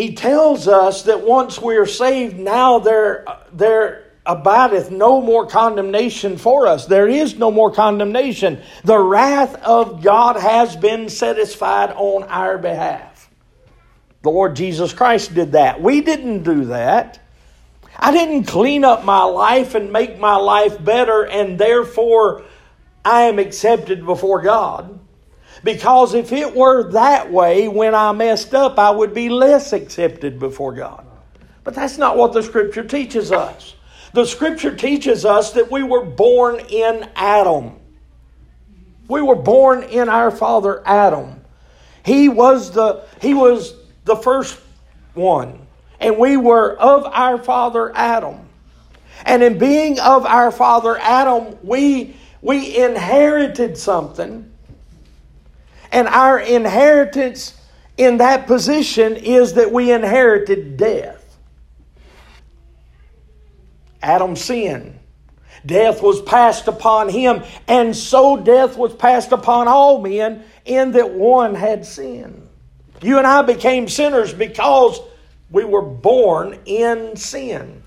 He 0.00 0.14
tells 0.14 0.66
us 0.66 1.02
that 1.02 1.26
once 1.26 1.60
we're 1.60 1.84
saved, 1.84 2.38
now 2.38 2.78
there, 2.78 3.26
there 3.52 4.12
abideth 4.24 4.90
no 4.90 5.20
more 5.20 5.46
condemnation 5.46 6.38
for 6.38 6.66
us. 6.66 6.86
There 6.86 7.06
is 7.06 7.36
no 7.36 7.50
more 7.50 7.70
condemnation. 7.70 8.62
The 8.82 8.98
wrath 8.98 9.56
of 9.56 10.02
God 10.02 10.36
has 10.36 10.74
been 10.74 11.10
satisfied 11.10 11.90
on 11.90 12.22
our 12.22 12.56
behalf. 12.56 13.28
The 14.22 14.30
Lord 14.30 14.56
Jesus 14.56 14.94
Christ 14.94 15.34
did 15.34 15.52
that. 15.52 15.82
We 15.82 16.00
didn't 16.00 16.44
do 16.44 16.64
that. 16.66 17.20
I 17.94 18.10
didn't 18.10 18.44
clean 18.44 18.86
up 18.86 19.04
my 19.04 19.24
life 19.24 19.74
and 19.74 19.92
make 19.92 20.18
my 20.18 20.36
life 20.36 20.82
better, 20.82 21.26
and 21.26 21.58
therefore 21.58 22.44
I 23.04 23.24
am 23.24 23.38
accepted 23.38 24.06
before 24.06 24.40
God. 24.40 24.98
Because 25.62 26.14
if 26.14 26.32
it 26.32 26.54
were 26.54 26.90
that 26.92 27.30
way, 27.30 27.68
when 27.68 27.94
I 27.94 28.12
messed 28.12 28.54
up, 28.54 28.78
I 28.78 28.90
would 28.90 29.12
be 29.12 29.28
less 29.28 29.72
accepted 29.72 30.38
before 30.38 30.72
God. 30.72 31.06
But 31.64 31.74
that's 31.74 31.98
not 31.98 32.16
what 32.16 32.32
the 32.32 32.42
Scripture 32.42 32.84
teaches 32.84 33.30
us. 33.30 33.74
The 34.12 34.24
scripture 34.24 34.74
teaches 34.74 35.24
us 35.24 35.52
that 35.52 35.70
we 35.70 35.82
were 35.82 36.04
born 36.04 36.60
in 36.68 37.08
Adam. 37.14 37.76
We 39.08 39.22
were 39.22 39.36
born 39.36 39.84
in 39.84 40.08
our 40.08 40.30
father 40.30 40.82
Adam. 40.84 41.40
He 42.04 42.28
was 42.28 42.72
the 42.72 43.04
he 43.20 43.34
was 43.34 43.74
the 44.04 44.16
first 44.16 44.58
one. 45.14 45.66
And 46.00 46.16
we 46.18 46.36
were 46.36 46.76
of 46.76 47.04
our 47.04 47.38
father 47.38 47.94
Adam. 47.94 48.48
And 49.26 49.42
in 49.42 49.58
being 49.58 50.00
of 50.00 50.24
our 50.24 50.50
father 50.50 50.98
Adam, 50.98 51.56
we 51.62 52.16
we 52.42 52.76
inherited 52.82 53.76
something. 53.76 54.49
And 55.92 56.08
our 56.08 56.38
inheritance 56.38 57.54
in 57.96 58.18
that 58.18 58.46
position 58.46 59.16
is 59.16 59.54
that 59.54 59.72
we 59.72 59.92
inherited 59.92 60.76
death. 60.76 61.38
Adam 64.02 64.36
sinned. 64.36 64.98
Death 65.66 66.02
was 66.02 66.22
passed 66.22 66.68
upon 66.68 67.10
him, 67.10 67.42
and 67.68 67.94
so 67.94 68.36
death 68.36 68.78
was 68.78 68.94
passed 68.94 69.32
upon 69.32 69.68
all 69.68 70.00
men, 70.00 70.42
in 70.64 70.92
that 70.92 71.10
one 71.10 71.54
had 71.54 71.84
sinned. 71.84 72.48
You 73.02 73.18
and 73.18 73.26
I 73.26 73.42
became 73.42 73.88
sinners 73.88 74.32
because 74.32 75.00
we 75.50 75.64
were 75.64 75.82
born 75.82 76.58
in 76.64 77.16
sin. 77.16 77.82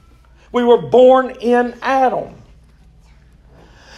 We 0.51 0.63
were 0.63 0.81
born 0.81 1.31
in 1.41 1.75
Adam. 1.81 2.35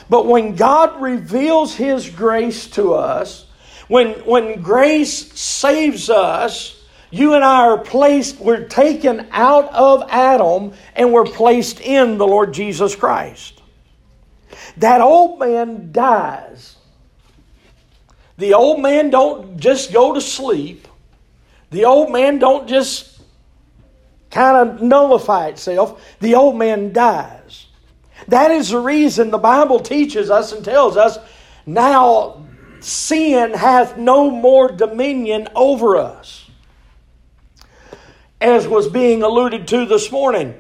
But 0.09 0.25
when 0.27 0.55
God 0.55 1.01
reveals 1.01 1.75
His 1.75 2.09
grace 2.09 2.67
to 2.71 2.93
us, 2.93 3.45
when, 3.88 4.13
when 4.25 4.62
grace 4.62 5.32
saves 5.39 6.10
us, 6.10 6.82
you 7.12 7.34
and 7.34 7.44
I 7.44 7.68
are 7.68 7.77
placed, 7.77 8.39
we're 8.39 8.68
taken 8.68 9.27
out 9.32 9.72
of 9.74 10.04
Adam 10.10 10.74
and 10.96 11.13
we're 11.13 11.25
placed 11.25 11.80
in 11.80 12.18
the 12.18 12.27
Lord 12.27 12.54
Jesus 12.54 12.96
Christ. 12.96 13.62
That 14.77 15.01
old 15.01 15.39
man 15.39 15.92
dies. 15.92 16.75
The 18.38 18.54
old 18.54 18.82
man 18.82 19.10
don't 19.10 19.58
just 19.58 19.94
go 19.94 20.13
to 20.13 20.22
sleep. 20.22 20.88
The 21.72 21.86
old 21.86 22.12
man 22.12 22.39
don't 22.39 22.68
just 22.68 23.22
kind 24.30 24.70
of 24.70 24.82
nullify 24.82 25.48
itself. 25.48 26.04
The 26.20 26.36
old 26.36 26.58
man 26.58 26.92
dies. 26.92 27.68
That 28.27 28.51
is 28.51 28.70
the 28.70 28.80
reason 28.80 29.32
the 29.32 29.38
Bible 29.38 29.80
teaches 29.80 30.30
us 30.30 30.51
and 30.51 30.65
tells 30.65 30.98
us 30.98 31.18
now 31.65 32.45
sin 32.84 33.53
hath 33.53 33.98
no 33.98 34.29
more 34.29 34.72
dominion 34.72 35.48
over 35.55 35.98
us 35.98 36.50
as 38.41 38.67
was 38.67 38.88
being 38.88 39.24
alluded 39.24 39.67
to 39.70 39.86
this 39.86 40.12
morning. 40.12 40.55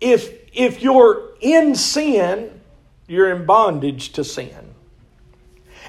If, 0.00 0.32
if 0.52 0.82
you're 0.82 1.32
in 1.40 1.74
sin, 1.74 2.60
you're 3.08 3.34
in 3.34 3.46
bondage 3.46 4.12
to 4.12 4.24
sin. 4.24 4.74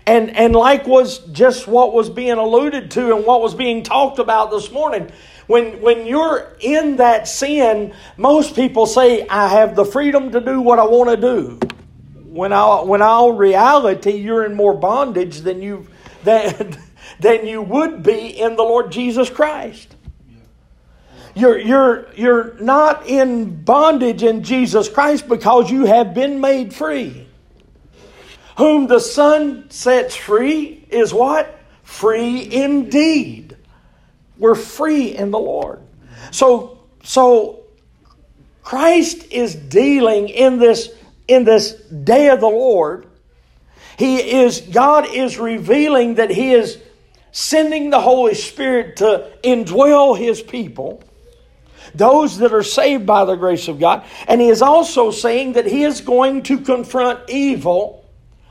And, 0.06 0.36
and 0.36 0.56
like 0.56 0.88
was 0.88 1.20
just 1.28 1.68
what 1.68 1.94
was 1.94 2.10
being 2.10 2.38
alluded 2.38 2.92
to 2.92 3.16
and 3.16 3.26
what 3.26 3.42
was 3.42 3.54
being 3.54 3.84
talked 3.84 4.20
about 4.20 4.52
this 4.52 4.72
morning, 4.72 5.12
when, 5.48 5.82
when 5.82 6.06
you're 6.06 6.56
in 6.62 6.98
that 6.98 7.28
sin, 7.28 7.94
most 8.16 8.56
people 8.56 8.86
say, 8.86 9.28
I 9.28 9.50
have 9.50 9.76
the 9.76 9.86
freedom 9.86 10.32
to 10.32 10.40
do 10.40 10.62
what 10.62 10.80
I 10.80 10.86
want 10.86 11.10
to 11.10 11.18
do. 11.18 11.60
When 12.38 12.54
all, 12.54 12.86
when 12.86 13.02
all 13.02 13.32
reality, 13.32 14.12
you're 14.12 14.46
in 14.46 14.54
more 14.54 14.76
bondage 14.76 15.40
than, 15.40 15.60
you 15.64 15.88
than, 16.24 16.78
than 17.20 17.48
you 17.48 17.64
would 17.64 18.04
be 18.04 18.40
in 18.40 18.56
the 18.56 18.62
Lord 18.62 18.92
Jesus 18.92 19.28
Christ. 19.28 19.96
You're, 21.34 21.58
you're, 21.58 22.14
you're 22.16 22.54
not 22.60 23.08
in 23.08 23.64
bondage 23.64 24.22
in 24.22 24.44
Jesus 24.44 24.88
Christ 24.88 25.28
because 25.28 25.72
you 25.72 25.86
have 25.86 26.14
been 26.14 26.40
made 26.40 26.76
free. 26.76 27.28
Whom 28.58 28.86
the 28.86 29.00
Son 29.00 29.72
sets 29.72 30.16
free 30.16 30.86
is 30.90 31.12
what? 31.12 31.60
Free 31.82 32.54
indeed. 32.54 33.58
We're 34.38 34.54
free 34.54 35.16
in 35.16 35.32
the 35.32 35.40
Lord. 35.40 35.82
So, 36.30 36.84
so 37.04 37.64
Christ 38.62 39.32
is 39.32 39.56
dealing 39.56 40.30
in 40.30 40.60
this, 40.60 40.94
in 41.28 41.44
this 41.44 41.74
day 41.74 42.30
of 42.30 42.40
the 42.40 42.48
Lord. 42.48 43.08
He 43.98 44.18
is, 44.18 44.62
God 44.62 45.08
is 45.12 45.38
revealing 45.40 46.16
that 46.16 46.30
He 46.30 46.54
is 46.54 46.78
sending 47.32 47.90
the 47.90 48.02
Holy 48.02 48.36
Spirit 48.36 48.98
to 48.98 49.32
indwell 49.44 50.18
His 50.18 50.42
people 50.42 51.04
those 51.94 52.38
that 52.38 52.54
are 52.54 52.64
saved 52.64 53.06
by 53.06 53.26
the 53.26 53.36
grace 53.36 53.68
of 53.68 53.80
God. 53.80 54.04
And 54.28 54.42
he 54.42 54.50
is 54.50 54.62
also 54.62 55.12
saying 55.12 55.54
that 55.54 55.66
he 55.66 55.84
is 55.84 56.02
going 56.02 56.44
to 56.44 56.60
confront 56.60 57.30
evil 57.30 58.06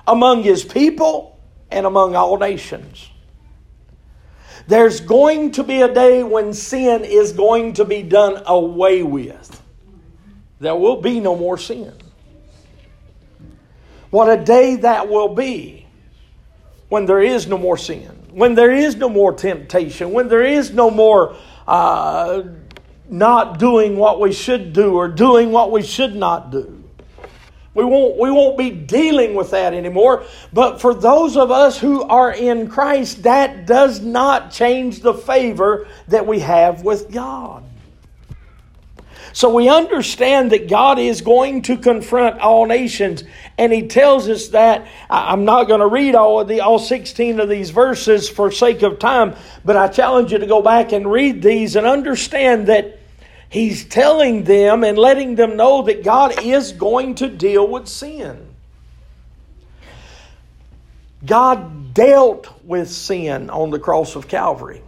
among 0.06 0.42
his 0.42 0.64
people 0.64 1.38
and 1.70 1.86
among 1.86 2.14
all 2.14 2.38
nations. 2.38 3.08
There's 4.68 5.00
going 5.00 5.52
to 5.52 5.64
be 5.64 5.82
a 5.82 5.92
day 5.92 6.22
when 6.22 6.52
sin 6.52 7.04
is 7.04 7.32
going 7.32 7.74
to 7.74 7.84
be 7.84 8.02
done 8.02 8.42
away 8.46 9.02
with. 9.02 9.62
There 10.58 10.74
will 10.74 11.00
be 11.00 11.20
no 11.20 11.36
more 11.36 11.58
sin. 11.58 11.92
What 14.10 14.28
a 14.28 14.42
day 14.42 14.76
that 14.76 15.08
will 15.08 15.34
be 15.34 15.86
when 16.88 17.06
there 17.06 17.20
is 17.20 17.46
no 17.46 17.58
more 17.58 17.76
sin, 17.76 18.10
when 18.30 18.54
there 18.54 18.72
is 18.72 18.96
no 18.96 19.08
more 19.08 19.32
temptation, 19.32 20.12
when 20.12 20.28
there 20.28 20.44
is 20.44 20.72
no 20.72 20.90
more 20.90 21.36
uh, 21.66 22.42
not 23.08 23.58
doing 23.58 23.96
what 23.96 24.20
we 24.20 24.32
should 24.32 24.72
do 24.72 24.94
or 24.94 25.08
doing 25.08 25.52
what 25.52 25.72
we 25.72 25.82
should 25.82 26.14
not 26.14 26.50
do. 26.50 26.84
We 27.74 27.84
won't, 27.84 28.16
we 28.18 28.30
won't 28.30 28.56
be 28.56 28.70
dealing 28.70 29.34
with 29.34 29.50
that 29.50 29.74
anymore. 29.74 30.24
But 30.50 30.80
for 30.80 30.94
those 30.94 31.36
of 31.36 31.50
us 31.50 31.78
who 31.78 32.02
are 32.04 32.32
in 32.32 32.70
Christ, 32.70 33.24
that 33.24 33.66
does 33.66 34.00
not 34.00 34.50
change 34.50 35.00
the 35.00 35.12
favor 35.12 35.86
that 36.08 36.26
we 36.26 36.38
have 36.38 36.82
with 36.82 37.10
God. 37.10 37.62
So 39.36 39.50
we 39.50 39.68
understand 39.68 40.52
that 40.52 40.66
God 40.66 40.98
is 40.98 41.20
going 41.20 41.60
to 41.64 41.76
confront 41.76 42.40
all 42.40 42.64
nations, 42.64 43.22
and 43.58 43.70
He 43.70 43.86
tells 43.86 44.30
us 44.30 44.48
that. 44.48 44.86
I'm 45.10 45.44
not 45.44 45.64
going 45.64 45.80
to 45.80 45.86
read 45.86 46.14
all 46.14 46.40
of 46.40 46.48
the 46.48 46.62
all 46.62 46.78
16 46.78 47.38
of 47.38 47.46
these 47.46 47.68
verses 47.68 48.30
for 48.30 48.50
sake 48.50 48.80
of 48.80 48.98
time, 48.98 49.36
but 49.62 49.76
I 49.76 49.88
challenge 49.88 50.32
you 50.32 50.38
to 50.38 50.46
go 50.46 50.62
back 50.62 50.92
and 50.92 51.12
read 51.12 51.42
these 51.42 51.76
and 51.76 51.86
understand 51.86 52.68
that 52.68 52.98
He's 53.50 53.84
telling 53.84 54.44
them 54.44 54.82
and 54.84 54.96
letting 54.96 55.34
them 55.34 55.58
know 55.58 55.82
that 55.82 56.02
God 56.02 56.42
is 56.42 56.72
going 56.72 57.16
to 57.16 57.28
deal 57.28 57.68
with 57.68 57.88
sin. 57.88 58.54
God 61.26 61.92
dealt 61.92 62.48
with 62.64 62.90
sin 62.90 63.50
on 63.50 63.68
the 63.68 63.78
cross 63.78 64.16
of 64.16 64.28
Calvary 64.28 64.80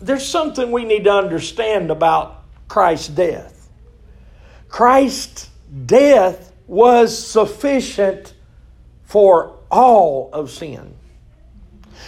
there's 0.00 0.26
something 0.26 0.70
we 0.70 0.84
need 0.84 1.04
to 1.04 1.12
understand 1.12 1.90
about 1.90 2.42
Christ's 2.68 3.08
death. 3.08 3.68
Christ's 4.68 5.50
death 5.86 6.52
was 6.66 7.26
sufficient 7.26 8.34
for 9.04 9.58
all 9.70 10.30
of 10.32 10.50
sin. 10.50 10.94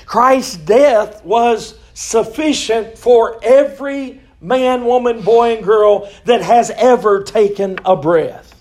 Christ's 0.07 0.57
death 0.57 1.25
was 1.25 1.79
sufficient 1.95 2.99
for 2.99 3.39
every 3.43 4.21
man, 4.41 4.85
woman, 4.85 5.23
boy, 5.23 5.57
and 5.57 5.65
girl 5.65 6.11
that 6.25 6.43
has 6.43 6.71
ever 6.71 7.23
taken 7.23 7.79
a 7.85 7.97
breath. 7.97 8.55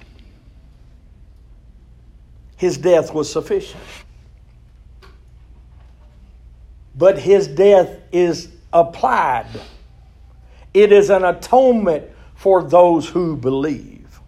His 2.56 2.78
death 2.78 3.14
was 3.14 3.32
sufficient. 3.32 3.82
But 6.96 7.18
his 7.18 7.48
death 7.48 7.98
is 8.12 8.50
applied. 8.74 9.48
It 10.74 10.92
is 10.92 11.10
an 11.10 11.24
atonement 11.24 12.06
for 12.36 12.64
those 12.64 13.08
who 13.08 13.36
believe. 13.36 14.20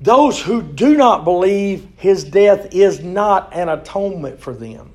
Those 0.00 0.40
who 0.40 0.62
do 0.62 0.96
not 0.96 1.24
believe, 1.24 1.86
his 1.96 2.24
death 2.24 2.74
is 2.74 3.00
not 3.00 3.54
an 3.54 3.68
atonement 3.68 4.40
for 4.40 4.52
them. 4.52 4.92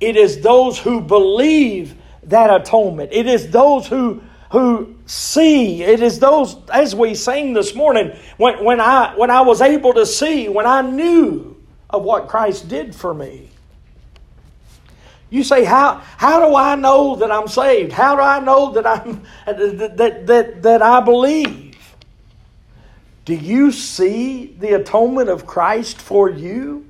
It 0.00 0.16
is 0.16 0.40
those 0.40 0.78
who 0.78 1.00
believe 1.00 1.94
that 2.24 2.54
atonement. 2.54 3.10
It 3.12 3.26
is 3.26 3.50
those 3.50 3.86
who 3.86 4.22
who 4.50 4.94
see. 5.06 5.82
It 5.82 6.00
is 6.00 6.20
those, 6.20 6.56
as 6.72 6.94
we 6.94 7.16
sang 7.16 7.54
this 7.54 7.74
morning, 7.74 8.16
when, 8.36 8.64
when 8.64 8.80
I 8.80 9.12
when 9.16 9.30
I 9.30 9.40
was 9.40 9.60
able 9.60 9.92
to 9.94 10.06
see, 10.06 10.48
when 10.48 10.66
I 10.66 10.80
knew 10.82 11.56
of 11.90 12.02
what 12.02 12.28
Christ 12.28 12.68
did 12.68 12.94
for 12.94 13.12
me. 13.12 13.50
You 15.30 15.42
say, 15.42 15.64
how, 15.64 16.02
how 16.16 16.46
do 16.46 16.54
I 16.54 16.76
know 16.76 17.16
that 17.16 17.30
I'm 17.30 17.48
saved? 17.48 17.92
How 17.92 18.14
do 18.14 18.22
I 18.22 18.40
know 18.40 18.72
that, 18.72 18.86
I'm, 18.86 19.22
that, 19.46 20.26
that, 20.26 20.62
that 20.62 20.82
I 20.82 21.00
believe? 21.00 21.76
Do 23.24 23.34
you 23.34 23.72
see 23.72 24.54
the 24.58 24.74
atonement 24.74 25.30
of 25.30 25.46
Christ 25.46 26.00
for 26.00 26.28
you? 26.28 26.86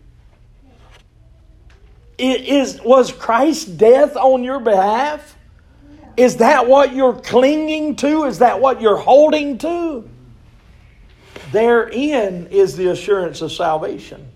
Is, 2.19 2.81
was 2.83 3.13
Christ's 3.13 3.65
death 3.65 4.17
on 4.17 4.45
your 4.45 4.61
behalf? 4.61 5.37
Is 6.17 6.37
that 6.37 6.67
what 6.67 6.95
you're 6.95 7.15
clinging 7.15 7.97
to? 7.97 8.25
Is 8.25 8.39
that 8.39 8.61
what 8.61 8.81
you're 8.81 8.97
holding 8.97 9.59
to? 9.59 10.09
Therein 11.51 12.49
is 12.49 12.77
the 12.77 12.89
assurance 12.91 13.43
of 13.43 13.53
salvation. 13.53 14.29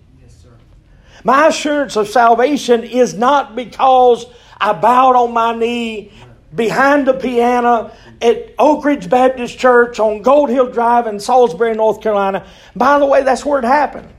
My 1.23 1.47
assurance 1.47 1.95
of 1.95 2.07
salvation 2.07 2.83
is 2.83 3.13
not 3.13 3.55
because 3.55 4.25
I 4.59 4.73
bowed 4.73 5.15
on 5.15 5.33
my 5.33 5.53
knee 5.53 6.11
behind 6.53 7.07
the 7.07 7.13
piano 7.13 7.91
at 8.21 8.53
Oak 8.57 8.83
Ridge 8.83 9.09
Baptist 9.09 9.57
Church 9.57 9.99
on 9.99 10.21
Gold 10.21 10.49
Hill 10.49 10.71
Drive 10.71 11.07
in 11.07 11.19
Salisbury, 11.19 11.73
North 11.73 12.01
Carolina. 12.01 12.45
By 12.75 12.99
the 12.99 13.05
way, 13.05 13.23
that's 13.23 13.45
where 13.45 13.59
it 13.59 13.65
happened. 13.65 14.09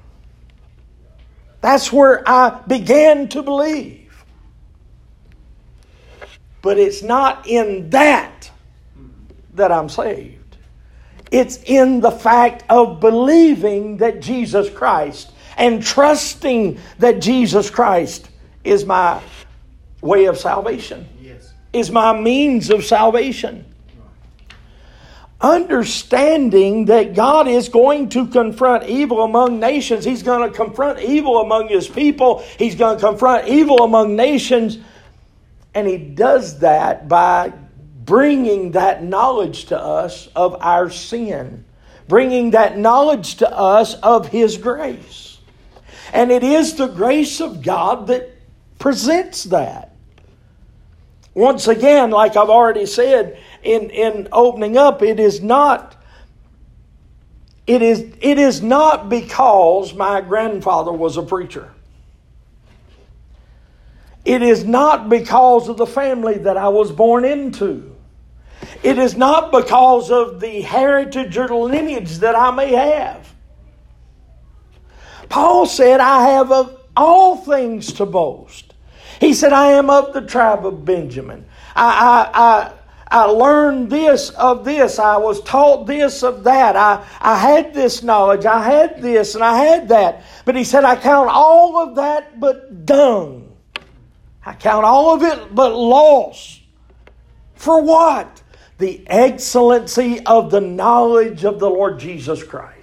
That's 1.60 1.92
where 1.92 2.26
I 2.28 2.60
began 2.66 3.28
to 3.30 3.42
believe. 3.42 4.24
But 6.62 6.78
it's 6.78 7.02
not 7.02 7.46
in 7.46 7.90
that 7.90 8.50
that 9.54 9.72
I'm 9.72 9.88
saved. 9.88 10.56
It's 11.30 11.58
in 11.64 12.00
the 12.00 12.10
fact 12.10 12.64
of 12.68 13.00
believing 13.00 13.98
that 13.98 14.20
Jesus 14.20 14.70
Christ 14.70 15.32
and 15.60 15.82
trusting 15.82 16.80
that 16.98 17.20
Jesus 17.20 17.68
Christ 17.68 18.28
is 18.64 18.86
my 18.86 19.20
way 20.00 20.24
of 20.24 20.38
salvation, 20.38 21.06
yes. 21.20 21.52
is 21.72 21.90
my 21.90 22.18
means 22.18 22.70
of 22.70 22.84
salvation. 22.84 23.66
Understanding 25.42 26.86
that 26.86 27.14
God 27.14 27.46
is 27.46 27.68
going 27.68 28.08
to 28.10 28.26
confront 28.26 28.84
evil 28.84 29.22
among 29.22 29.60
nations, 29.60 30.04
He's 30.04 30.22
going 30.22 30.50
to 30.50 30.54
confront 30.54 30.98
evil 30.98 31.40
among 31.40 31.68
His 31.68 31.86
people, 31.86 32.38
He's 32.58 32.74
going 32.74 32.98
to 32.98 33.06
confront 33.06 33.46
evil 33.46 33.84
among 33.84 34.16
nations, 34.16 34.78
and 35.74 35.86
He 35.86 35.98
does 35.98 36.60
that 36.60 37.06
by 37.06 37.52
bringing 38.04 38.72
that 38.72 39.04
knowledge 39.04 39.66
to 39.66 39.78
us 39.78 40.26
of 40.34 40.56
our 40.60 40.88
sin, 40.88 41.64
bringing 42.08 42.52
that 42.52 42.78
knowledge 42.78 43.36
to 43.36 43.50
us 43.50 43.94
of 43.94 44.26
His 44.26 44.56
grace. 44.56 45.29
And 46.12 46.30
it 46.30 46.42
is 46.42 46.74
the 46.74 46.88
grace 46.88 47.40
of 47.40 47.62
God 47.62 48.08
that 48.08 48.30
presents 48.78 49.44
that. 49.44 49.94
Once 51.34 51.68
again, 51.68 52.10
like 52.10 52.36
I've 52.36 52.50
already 52.50 52.86
said 52.86 53.38
in, 53.62 53.90
in 53.90 54.28
opening 54.32 54.76
up, 54.76 55.02
it 55.02 55.20
is 55.20 55.40
not 55.40 55.96
it 57.70 57.82
is, 57.82 58.00
it 58.20 58.36
is 58.36 58.62
not 58.62 59.08
because 59.08 59.94
my 59.94 60.20
grandfather 60.20 60.90
was 60.90 61.16
a 61.16 61.22
preacher. 61.22 61.70
It 64.24 64.42
is 64.42 64.64
not 64.64 65.08
because 65.08 65.68
of 65.68 65.76
the 65.76 65.86
family 65.86 66.38
that 66.38 66.56
I 66.56 66.66
was 66.66 66.90
born 66.90 67.24
into. 67.24 67.94
It 68.82 68.98
is 68.98 69.16
not 69.16 69.52
because 69.52 70.10
of 70.10 70.40
the 70.40 70.62
heritage 70.62 71.36
or 71.36 71.48
lineage 71.48 72.18
that 72.18 72.34
I 72.34 72.50
may 72.50 72.72
have. 72.72 73.29
Paul 75.30 75.64
said, 75.64 76.00
I 76.00 76.32
have 76.32 76.52
of 76.52 76.78
all 76.96 77.36
things 77.36 77.94
to 77.94 78.04
boast. 78.04 78.74
He 79.20 79.32
said, 79.32 79.52
I 79.52 79.68
am 79.72 79.88
of 79.88 80.12
the 80.12 80.20
tribe 80.20 80.66
of 80.66 80.84
Benjamin. 80.84 81.46
I, 81.74 82.28
I, 82.34 82.40
I, 82.40 83.22
I 83.22 83.24
learned 83.24 83.90
this 83.90 84.30
of 84.30 84.64
this. 84.64 84.98
I 84.98 85.16
was 85.16 85.42
taught 85.42 85.86
this 85.86 86.22
of 86.22 86.44
that. 86.44 86.76
I, 86.76 87.06
I 87.20 87.38
had 87.38 87.72
this 87.72 88.02
knowledge. 88.02 88.44
I 88.44 88.62
had 88.62 89.00
this 89.00 89.34
and 89.34 89.44
I 89.44 89.56
had 89.56 89.88
that. 89.88 90.24
But 90.44 90.56
he 90.56 90.64
said, 90.64 90.84
I 90.84 90.96
count 90.96 91.30
all 91.30 91.78
of 91.78 91.96
that 91.96 92.40
but 92.40 92.84
dung. 92.84 93.56
I 94.44 94.54
count 94.54 94.84
all 94.84 95.14
of 95.14 95.22
it 95.22 95.54
but 95.54 95.74
loss. 95.74 96.60
For 97.54 97.82
what? 97.82 98.42
The 98.78 99.04
excellency 99.06 100.24
of 100.26 100.50
the 100.50 100.60
knowledge 100.60 101.44
of 101.44 101.60
the 101.60 101.68
Lord 101.68 102.00
Jesus 102.00 102.42
Christ. 102.42 102.79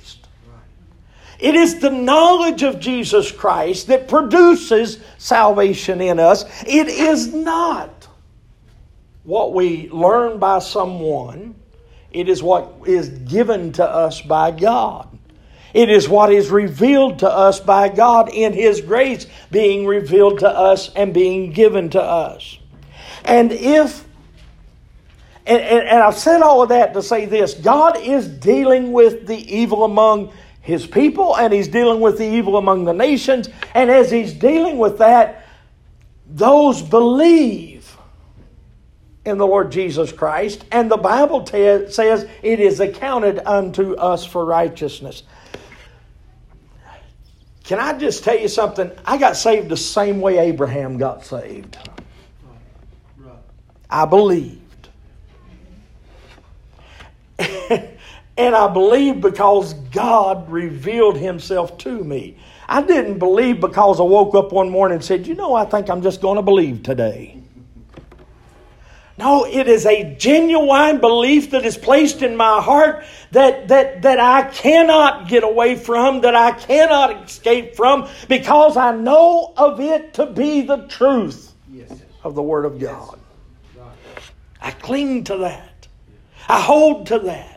It 1.39 1.55
is 1.55 1.79
the 1.79 1.91
knowledge 1.91 2.63
of 2.63 2.79
Jesus 2.79 3.31
Christ 3.31 3.87
that 3.87 4.07
produces 4.07 4.99
salvation 5.17 6.01
in 6.01 6.19
us. 6.19 6.45
It 6.65 6.87
is 6.87 7.33
not 7.33 8.07
what 9.23 9.53
we 9.53 9.89
learn 9.89 10.39
by 10.39 10.59
someone, 10.59 11.55
it 12.11 12.29
is 12.29 12.41
what 12.41 12.73
is 12.85 13.09
given 13.09 13.73
to 13.73 13.85
us 13.85 14.21
by 14.21 14.51
God. 14.51 15.07
It 15.73 15.89
is 15.89 16.07
what 16.07 16.31
is 16.31 16.49
revealed 16.49 17.19
to 17.19 17.29
us 17.29 17.59
by 17.59 17.89
God 17.89 18.29
in 18.29 18.53
His 18.53 18.81
grace 18.81 19.27
being 19.51 19.85
revealed 19.85 20.39
to 20.39 20.49
us 20.49 20.91
and 20.95 21.13
being 21.13 21.51
given 21.51 21.89
to 21.91 22.01
us. 22.01 22.57
And 23.25 23.51
if, 23.51 24.05
and, 25.45 25.61
and, 25.61 25.87
and 25.87 25.99
I've 26.01 26.17
said 26.17 26.41
all 26.41 26.63
of 26.63 26.69
that 26.69 26.93
to 26.93 27.03
say 27.03 27.25
this 27.25 27.53
God 27.53 27.99
is 27.99 28.27
dealing 28.27 28.93
with 28.93 29.27
the 29.27 29.37
evil 29.37 29.83
among 29.83 30.31
his 30.67 30.85
people 30.85 31.37
and 31.37 31.53
he's 31.53 31.69
dealing 31.69 32.01
with 32.01 32.17
the 32.17 32.25
evil 32.25 32.57
among 32.57 32.83
the 32.83 32.93
nations. 32.93 33.47
And 33.73 33.89
as 33.89 34.11
he's 34.11 34.33
dealing 34.33 34.77
with 34.77 34.97
that, 34.97 35.45
those 36.27 36.81
believe 36.81 37.95
in 39.23 39.37
the 39.37 39.47
Lord 39.47 39.71
Jesus 39.71 40.11
Christ, 40.11 40.65
and 40.69 40.91
the 40.91 40.97
Bible 40.97 41.43
te- 41.43 41.89
says 41.89 42.27
it 42.43 42.59
is 42.59 42.81
accounted 42.81 43.39
unto 43.45 43.93
us 43.93 44.25
for 44.25 44.43
righteousness. 44.43 45.23
Can 47.63 47.79
I 47.79 47.97
just 47.97 48.25
tell 48.25 48.37
you 48.37 48.49
something? 48.49 48.91
I 49.05 49.17
got 49.17 49.37
saved 49.37 49.69
the 49.69 49.77
same 49.77 50.19
way 50.19 50.37
Abraham 50.37 50.97
got 50.97 51.25
saved. 51.25 51.77
I 53.89 54.03
believed. 54.03 54.89
and 58.37 58.55
I 58.55 58.67
believed 58.67 59.21
because 59.21 59.73
God 59.73 60.49
revealed 60.49 61.17
Himself 61.17 61.77
to 61.79 62.03
me. 62.03 62.37
I 62.69 62.81
didn't 62.81 63.17
believe 63.17 63.59
because 63.59 63.99
I 63.99 64.03
woke 64.03 64.35
up 64.35 64.51
one 64.51 64.69
morning 64.69 64.95
and 64.97 65.03
said, 65.03 65.25
You 65.25 65.35
know, 65.35 65.55
I 65.55 65.65
think 65.65 65.89
I'm 65.89 66.01
just 66.01 66.21
going 66.21 66.35
to 66.35 66.41
believe 66.41 66.83
today. 66.83 67.41
No, 69.17 69.45
it 69.45 69.67
is 69.67 69.87
a 69.87 70.15
genuine 70.15 70.99
belief 70.99 71.49
that 71.49 71.65
is 71.65 71.75
placed 71.75 72.21
in 72.21 72.37
my 72.37 72.61
heart 72.61 73.03
that, 73.31 73.67
that, 73.69 74.03
that 74.03 74.19
I 74.19 74.43
cannot 74.51 75.27
get 75.27 75.43
away 75.43 75.75
from, 75.75 76.21
that 76.21 76.35
I 76.35 76.51
cannot 76.51 77.25
escape 77.25 77.75
from, 77.75 78.07
because 78.27 78.77
I 78.77 78.95
know 78.95 79.53
of 79.57 79.79
it 79.79 80.13
to 80.15 80.27
be 80.27 80.61
the 80.61 80.85
truth 80.85 81.51
yes. 81.71 81.91
of 82.23 82.35
the 82.35 82.43
Word 82.43 82.65
of 82.65 82.79
God. 82.79 83.19
Yes. 83.75 84.31
I 84.61 84.69
cling 84.69 85.23
to 85.23 85.37
that. 85.37 85.87
I 86.47 86.61
hold 86.61 87.07
to 87.07 87.17
that 87.19 87.56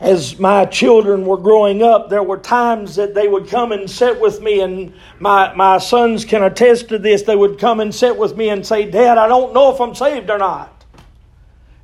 as 0.00 0.38
my 0.38 0.64
children 0.64 1.26
were 1.26 1.36
growing 1.36 1.82
up, 1.82 2.08
there 2.08 2.22
were 2.22 2.38
times 2.38 2.96
that 2.96 3.14
they 3.14 3.28
would 3.28 3.48
come 3.48 3.72
and 3.72 3.90
sit 3.90 4.20
with 4.20 4.40
me, 4.40 4.60
and 4.60 4.94
my, 5.18 5.54
my 5.54 5.78
sons 5.78 6.24
can 6.24 6.42
attest 6.42 6.88
to 6.88 6.98
this. 6.98 7.22
They 7.22 7.36
would 7.36 7.58
come 7.58 7.80
and 7.80 7.94
sit 7.94 8.16
with 8.16 8.36
me 8.36 8.48
and 8.48 8.66
say, 8.66 8.90
Dad, 8.90 9.18
I 9.18 9.28
don't 9.28 9.52
know 9.52 9.72
if 9.74 9.80
I'm 9.80 9.94
saved 9.94 10.30
or 10.30 10.38
not. 10.38 10.69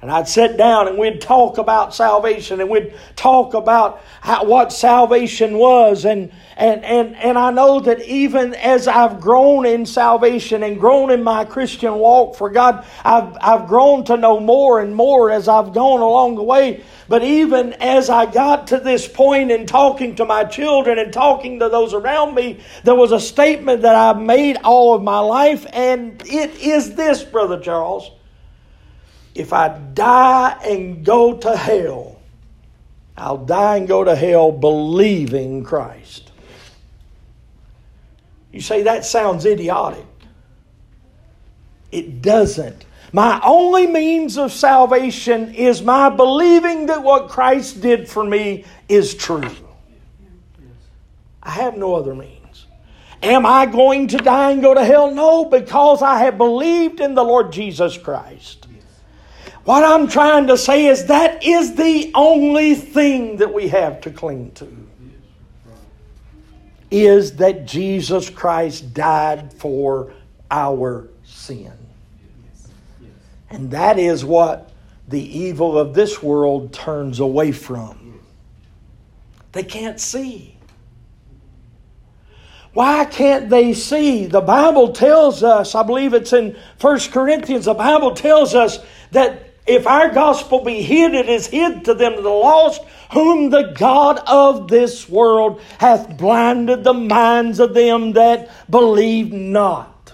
And 0.03 0.11
I'd 0.11 0.29
sit 0.29 0.59
down 0.59 0.89
and 0.89 0.99
we'd 0.99 1.23
talk 1.23 1.57
about 1.57 1.95
salvation 1.95 2.61
and 2.61 2.69
we'd 2.69 2.93
talk 3.17 3.55
about 3.55 4.03
how, 4.21 4.45
what 4.45 4.71
salvation 4.71 5.57
was. 5.57 6.05
And, 6.05 6.33
and, 6.59 6.85
and, 6.85 7.17
and 7.17 7.39
I 7.39 7.51
know 7.51 7.81
that 7.81 8.03
even 8.03 8.55
as 8.55 8.89
I've 8.89 9.23
grown 9.23 9.65
in 9.65 9.87
salvation 9.87 10.63
and 10.63 10.79
grown 10.79 11.11
in 11.11 11.25
my 11.25 11.47
Christian 11.47 11.95
walk 11.95 12.37
for 12.37 12.51
God, 12.51 12.85
I've, 13.05 13.39
I've 13.41 13.69
grown 13.69 14.05
to 14.05 14.19
know 14.19 14.39
more 14.39 14.81
and 14.81 14.95
more 14.95 15.31
as 15.31 15.49
I've 15.49 15.73
gone 15.73 16.01
along 16.01 16.35
the 16.35 16.43
way. 16.43 16.85
But 17.09 17.25
even 17.25 17.73
as 17.75 18.11
I 18.11 18.27
got 18.27 18.67
to 18.69 18.79
this 18.79 19.09
point 19.09 19.51
in 19.51 19.65
talking 19.65 20.17
to 20.17 20.27
my 20.27 20.45
children 20.45 20.99
and 20.99 21.11
talking 21.11 21.61
to 21.61 21.71
those 21.71 21.95
around 21.95 22.35
me, 22.35 22.61
there 22.85 22.95
was 22.95 23.13
a 23.13 23.21
statement 23.21 23.81
that 23.83 23.95
I've 23.95 24.21
made 24.21 24.59
all 24.63 24.95
of 24.95 25.03
my 25.03 25.21
life, 25.21 25.67
and 25.73 26.21
it 26.27 26.57
is 26.57 26.97
this, 26.97 27.25
Brother 27.25 27.59
Charles 27.59 28.11
if 29.37 29.53
I 29.53 29.69
die 29.69 30.59
and 30.65 31.05
go 31.05 31.37
to 31.37 31.55
hell, 31.55 32.19
I'll 33.19 33.45
die 33.45 33.77
and 33.77 33.87
go 33.87 34.03
to 34.03 34.17
hell 34.17 34.51
believing 34.51 35.63
Christ. 35.63 36.33
You 38.51 38.63
say 38.63 38.85
that 38.85 39.05
sounds 39.05 39.45
idiotic. 39.45 40.07
It 41.93 42.23
doesn't. 42.23 42.87
My 43.13 43.39
only 43.45 43.87
means 43.87 44.39
of 44.39 44.53
salvation 44.53 45.55
is 45.55 45.83
my 45.83 46.09
believing 46.09 46.87
that 46.87 47.03
what 47.03 47.29
Christ 47.29 47.83
did 47.83 48.09
for 48.09 48.25
me 48.25 48.65
is 48.89 49.15
true. 49.15 49.51
I 51.43 51.51
have 51.51 51.77
no 51.77 51.95
other 51.95 52.15
means. 52.15 52.67
Am 53.23 53.45
I 53.45 53.67
going 53.67 54.09
to 54.09 54.17
die 54.17 54.53
and 54.53 54.63
go 54.63 54.73
to 54.73 54.85
hell? 54.85 55.15
No, 55.15 55.45
because 55.45 56.01
I 56.01 56.21
have 56.21 56.39
believed 56.39 57.01
in 57.01 57.15
the 57.15 57.23
Lord 57.23 57.53
Jesus 57.53 57.99
Christ. 57.99 58.67
What 59.67 59.83
I'm 59.83 60.07
trying 60.07 60.47
to 60.47 60.57
say 60.57 60.87
is 60.87 61.07
that 61.07 61.45
is 61.45 61.75
the 61.75 62.13
only 62.15 62.77
thing 62.77 63.39
that 63.39 63.53
we 63.53 63.67
have 63.67 64.01
to 64.03 64.13
cling 64.13 64.53
to. 64.53 64.69
Is 66.89 67.35
that 67.39 67.67
Jesus 67.67 68.31
Christ 68.31 68.95
died 68.95 69.53
for 69.53 70.13
our 70.53 71.09
sin. 71.25 71.73
And 73.51 73.73
that 73.73 73.99
is 73.99 74.25
what 74.25 74.71
the 75.09 75.21
evil 75.21 75.77
of 75.77 75.95
this 75.95 76.23
world 76.23 76.73
turns 76.73 77.19
away 77.19 77.51
from. 77.51 78.21
They 79.51 79.65
can't 79.65 79.99
see. 79.99 80.57
Why 82.73 83.05
can't 83.05 83.51
they 83.51 83.73
see? 83.73 84.27
The 84.27 84.43
Bible 84.43 84.93
tells 84.93 85.43
us, 85.43 85.75
I 85.75 85.83
believe 85.83 86.15
it's 86.15 86.33
in 86.33 86.57
1 86.81 87.01
Corinthians, 87.11 87.65
the 87.65 87.75
Bible 87.75 88.15
tells 88.15 88.55
us 88.55 88.79
that 89.11 89.46
if 89.67 89.87
our 89.87 90.11
gospel 90.11 90.63
be 90.63 90.83
hid, 90.83 91.15
it 91.15 91.29
is 91.29 91.49
hid 91.49 91.85
to 91.87 91.95
them 91.95 92.15
are 92.15 92.21
lost, 92.21 92.83
whom 93.13 93.51
the 93.51 93.75
God 93.77 94.21
of 94.27 94.69
this 94.69 95.09
world 95.09 95.61
hath 95.79 96.17
blinded 96.17 96.85
the 96.85 96.95
minds 96.95 97.59
of 97.59 97.75
them 97.75 98.13
that 98.13 98.51
believe 98.71 99.33
not. 99.33 100.13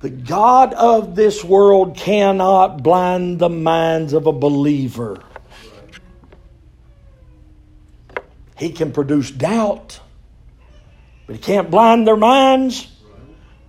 The 0.00 0.10
God 0.10 0.74
of 0.74 1.16
this 1.16 1.42
world 1.42 1.96
cannot 1.96 2.82
blind 2.82 3.40
the 3.40 3.48
minds 3.48 4.12
of 4.12 4.26
a 4.26 4.32
believer. 4.32 5.22
He 8.56 8.70
can 8.70 8.92
produce 8.92 9.30
doubt, 9.30 10.00
but 11.26 11.34
he 11.36 11.42
can't 11.42 11.70
blind 11.70 12.06
their 12.06 12.16
minds 12.16 12.95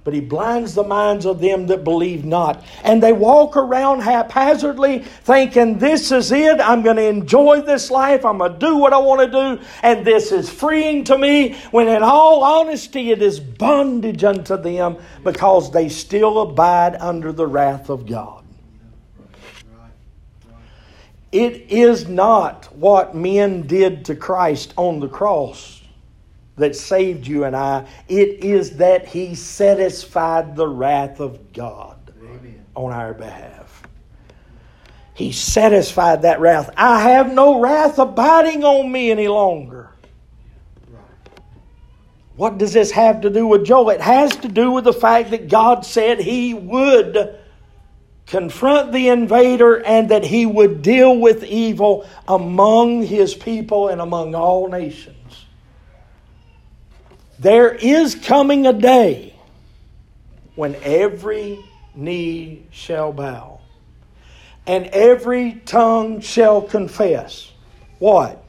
but 0.08 0.14
he 0.14 0.22
blinds 0.22 0.74
the 0.74 0.86
minds 0.86 1.26
of 1.26 1.42
them 1.42 1.68
that 1.68 1.84
believe 1.84 2.24
not. 2.24 2.64
And 2.86 3.04
they 3.04 3.12
walk 3.12 3.58
around 3.58 4.00
haphazardly 4.00 5.00
thinking, 5.00 5.80
This 5.80 6.14
is 6.14 6.32
it. 6.32 6.62
I'm 6.62 6.82
going 6.82 6.96
to 6.96 7.10
enjoy 7.10 7.60
this 7.60 7.92
life. 7.92 8.24
I'm 8.24 8.38
going 8.38 8.54
to 8.54 8.58
do 8.58 8.78
what 8.78 8.94
I 8.94 9.00
want 9.00 9.30
to 9.30 9.58
do. 9.58 9.66
And 9.84 10.08
this 10.08 10.32
is 10.32 10.50
freeing 10.50 11.04
to 11.04 11.18
me. 11.18 11.56
When 11.72 11.90
in 11.90 12.04
all 12.04 12.42
honesty, 12.42 13.12
it 13.12 13.22
is 13.22 13.42
bondage 13.42 14.24
unto 14.24 14.56
them 14.56 14.96
because 15.26 15.72
they 15.74 15.90
still 15.90 16.40
abide 16.40 16.96
under 17.02 17.34
the 17.34 17.46
wrath 17.46 17.90
of 17.90 18.06
God. 18.06 18.46
It 21.34 21.70
is 21.70 22.08
not 22.08 22.74
what 22.74 23.14
men 23.14 23.68
did 23.68 24.06
to 24.06 24.16
Christ 24.16 24.74
on 24.78 25.02
the 25.02 25.10
cross 25.10 25.77
that 26.58 26.76
saved 26.76 27.26
you 27.28 27.44
and 27.44 27.56
I. 27.56 27.88
It 28.08 28.44
is 28.44 28.78
that 28.78 29.08
He 29.08 29.36
satisfied 29.36 30.56
the 30.56 30.68
wrath 30.68 31.20
of 31.20 31.54
God 31.54 31.98
Amen. 32.22 32.66
on 32.76 32.92
our 32.92 33.14
behalf. 33.14 33.84
He 35.14 35.32
satisfied 35.32 36.22
that 36.24 36.40
wrath. 36.40 36.70
I 36.78 37.02
have 37.02 37.34
no 37.34 37.60
wrath 37.60 37.98
abiding 37.98 38.64
on 38.64 38.92
me 38.92 39.10
any 39.10 39.28
longer. 39.28 39.90
What 42.36 42.60
does 42.60 42.72
this 42.72 42.92
have 42.92 43.22
to 43.22 43.32
do 43.32 43.48
with 43.48 43.66
Joel? 43.66 43.90
It 43.90 44.02
has 44.02 44.36
to 44.38 44.48
do 44.48 44.72
with 44.72 44.84
the 44.84 44.94
fact 44.94 45.32
that 45.32 45.50
God 45.50 45.86
said 45.86 46.20
He 46.20 46.54
would 46.54 47.36
confront 48.28 48.92
the 48.92 49.10
invader 49.10 49.84
and 49.84 50.10
that 50.10 50.24
He 50.24 50.46
would 50.46 50.84
deal 50.84 51.18
with 51.18 51.44
evil 51.44 52.08
among 52.28 53.02
His 53.02 53.34
people 53.34 53.88
and 53.88 54.00
among 54.00 54.36
all 54.36 54.68
nations. 54.70 55.17
There 57.40 57.72
is 57.72 58.16
coming 58.16 58.66
a 58.66 58.74
day 58.74 59.36
when 60.56 60.76
every 60.82 61.64
knee 61.94 62.66
shall 62.72 63.14
bow 63.14 63.60
and 64.66 64.88
every 64.88 65.62
tongue 65.66 66.20
shall 66.20 66.62
confess 66.62 67.52
what? 68.00 68.44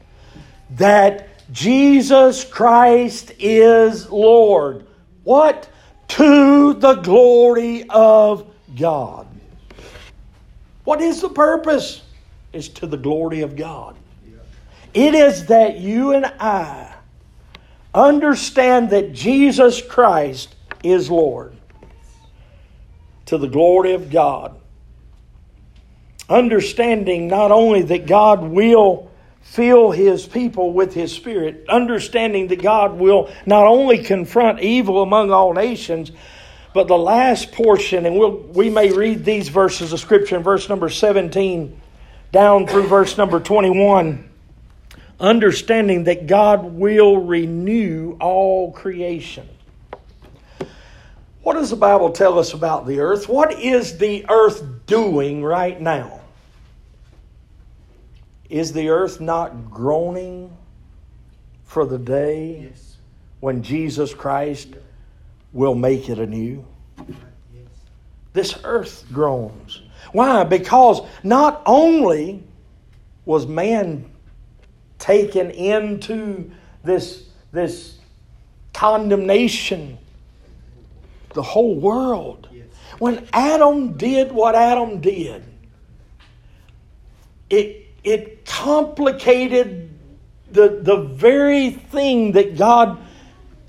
That 0.71 1.29
Jesus 1.53 2.45
Christ 2.45 3.33
is 3.39 4.11
Lord. 4.11 4.87
What? 5.25 5.69
To 6.09 6.75
the 6.75 6.95
glory 6.95 7.89
of 7.89 8.51
God. 8.79 9.27
What 10.85 11.01
is 11.01 11.21
the 11.21 11.29
purpose? 11.29 12.03
Is 12.53 12.69
to 12.71 12.87
the 12.87 12.97
glory 12.97 13.43
of 13.43 13.57
God. 13.57 13.97
It 14.95 15.15
is 15.15 15.47
that 15.47 15.79
you 15.79 16.13
and 16.13 16.25
I 16.25 16.88
Understand 17.99 18.91
that 18.91 19.13
Jesus 19.13 19.83
Christ 19.83 20.55
is 20.85 21.11
Lord 21.11 21.57
to 23.27 23.39
the 23.39 23.49
glory 23.49 23.95
of 23.95 24.09
God. 24.09 24.55
Understanding 26.29 27.27
not 27.27 27.51
only 27.51 27.83
that 27.83 28.07
God 28.07 28.41
will 28.41 29.11
fill 29.43 29.91
his 29.91 30.27
people 30.27 30.73
with 30.73 30.95
his 30.95 31.13
spirit, 31.13 31.65
understanding 31.69 32.47
that 32.47 32.63
God 32.63 33.01
will 33.01 33.33
not 33.47 33.67
only 33.67 34.05
confront 34.05 34.61
evil 34.61 35.03
among 35.03 35.33
all 35.33 35.53
nations, 35.53 36.13
but 36.73 36.87
the 36.87 36.97
last 36.97 37.51
portion, 37.51 38.07
and 38.07 38.17
we'll, 38.17 38.31
we 38.31 38.71
may 38.71 38.93
read 38.93 39.25
these 39.25 39.49
verses 39.49 39.93
of 39.93 39.99
Scripture 39.99 40.37
in 40.37 40.45
verse 40.45 40.69
number 40.69 40.89
17 40.89 41.81
down 42.31 42.69
through 42.69 42.87
verse 42.87 43.19
number 43.19 43.41
21, 43.41 44.28
understanding 45.21 46.05
that 46.05 46.27
God 46.27 46.65
will 46.65 47.19
renew 47.19 48.17
all 48.21 48.73
creation. 48.73 49.49
What 51.43 51.55
does 51.55 51.71
the 51.71 51.77
Bible 51.77 52.11
tell 52.11 52.39
us 52.39 52.53
about 52.53 52.87
the 52.87 53.01
earth? 53.01 53.29
What 53.29 53.59
is 53.59 53.99
the 53.99 54.27
earth 54.29 54.63
doing 54.87 55.43
right 55.43 55.81
now? 55.81 56.21
Is 58.51 58.73
the 58.73 58.91
earth 58.91 59.21
not 59.21 59.71
groaning 59.71 60.57
for 61.65 61.85
the 61.85 61.99
day 61.99 62.69
yes. 62.71 62.97
when 63.41 63.63
Jesus 63.63 64.15
Christ 64.15 64.69
will 65.53 65.75
make 65.75 66.09
it 66.09 66.19
anew? 66.19 66.65
This 68.33 68.59
earth 68.65 69.05
groans. 69.13 69.83
Why? 70.13 70.45
Because 70.45 71.01
not 71.23 71.63
only 71.67 72.43
was 73.25 73.47
man 73.47 74.11
taken 74.99 75.51
into 75.51 76.51
this, 76.85 77.29
this 77.53 77.99
condemnation, 78.73 79.99
the 81.35 81.43
whole 81.43 81.75
world. 81.75 82.49
When 82.99 83.29
Adam 83.33 83.97
did 83.97 84.33
what 84.33 84.55
Adam 84.55 85.01
did, 85.01 85.45
it, 87.49 87.87
it 88.03 88.45
complicated 88.45 89.91
the, 90.51 90.81
the 90.83 90.97
very 90.97 91.71
thing 91.71 92.33
that 92.33 92.57
God 92.57 92.99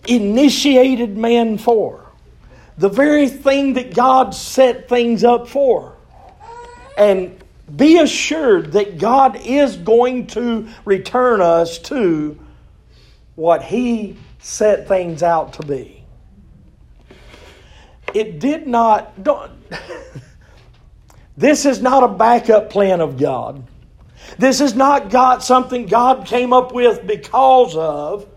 initiated 0.07 1.17
man 1.17 1.57
for, 1.57 2.11
the 2.77 2.89
very 2.89 3.27
thing 3.27 3.73
that 3.73 3.93
God 3.93 4.33
set 4.33 4.87
things 4.87 5.23
up 5.23 5.47
for. 5.47 5.95
And 6.97 7.38
be 7.75 7.99
assured 7.99 8.73
that 8.73 8.97
God 8.97 9.39
is 9.45 9.75
going 9.75 10.27
to 10.27 10.67
return 10.85 11.41
us 11.41 11.77
to 11.79 12.39
what 13.35 13.63
He 13.63 14.17
set 14.39 14.87
things 14.87 15.23
out 15.23 15.53
to 15.53 15.65
be. 15.65 16.03
It 18.13 18.39
did 18.39 18.67
not, 18.67 19.13
this 21.37 21.65
is 21.65 21.81
not 21.81 22.03
a 22.03 22.07
backup 22.07 22.69
plan 22.69 23.01
of 23.01 23.17
God. 23.17 23.63
This 24.37 24.61
is 24.61 24.75
not 24.75 25.09
God, 25.09 25.43
something 25.43 25.85
God 25.85 26.25
came 26.25 26.53
up 26.53 26.73
with 26.73 27.05
because 27.05 27.75
of. 27.75 28.27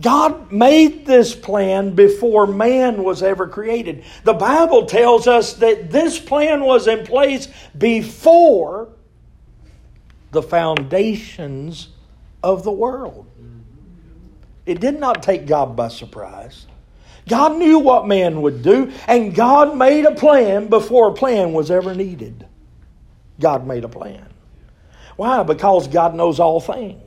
God 0.00 0.52
made 0.52 1.06
this 1.06 1.34
plan 1.34 1.94
before 1.94 2.46
man 2.46 3.02
was 3.02 3.22
ever 3.22 3.48
created. 3.48 4.04
The 4.22 4.34
Bible 4.34 4.86
tells 4.86 5.26
us 5.26 5.54
that 5.54 5.90
this 5.90 6.20
plan 6.20 6.60
was 6.62 6.86
in 6.86 7.04
place 7.04 7.48
before 7.76 8.90
the 10.30 10.42
foundations 10.42 11.88
of 12.42 12.62
the 12.62 12.70
world. 12.70 13.26
It 14.66 14.80
did 14.80 15.00
not 15.00 15.22
take 15.22 15.46
God 15.46 15.74
by 15.74 15.88
surprise. 15.88 16.66
God 17.26 17.56
knew 17.56 17.78
what 17.78 18.06
man 18.06 18.42
would 18.42 18.62
do, 18.62 18.92
and 19.06 19.34
God 19.34 19.76
made 19.76 20.04
a 20.04 20.14
plan 20.14 20.68
before 20.68 21.08
a 21.08 21.14
plan 21.14 21.52
was 21.52 21.70
ever 21.70 21.94
needed. 21.94 22.46
God 23.40 23.66
made 23.66 23.84
a 23.84 23.88
plan. 23.88 24.26
Why? 25.16 25.42
Because 25.42 25.88
God 25.88 26.14
knows 26.14 26.38
all 26.38 26.60
things. 26.60 27.02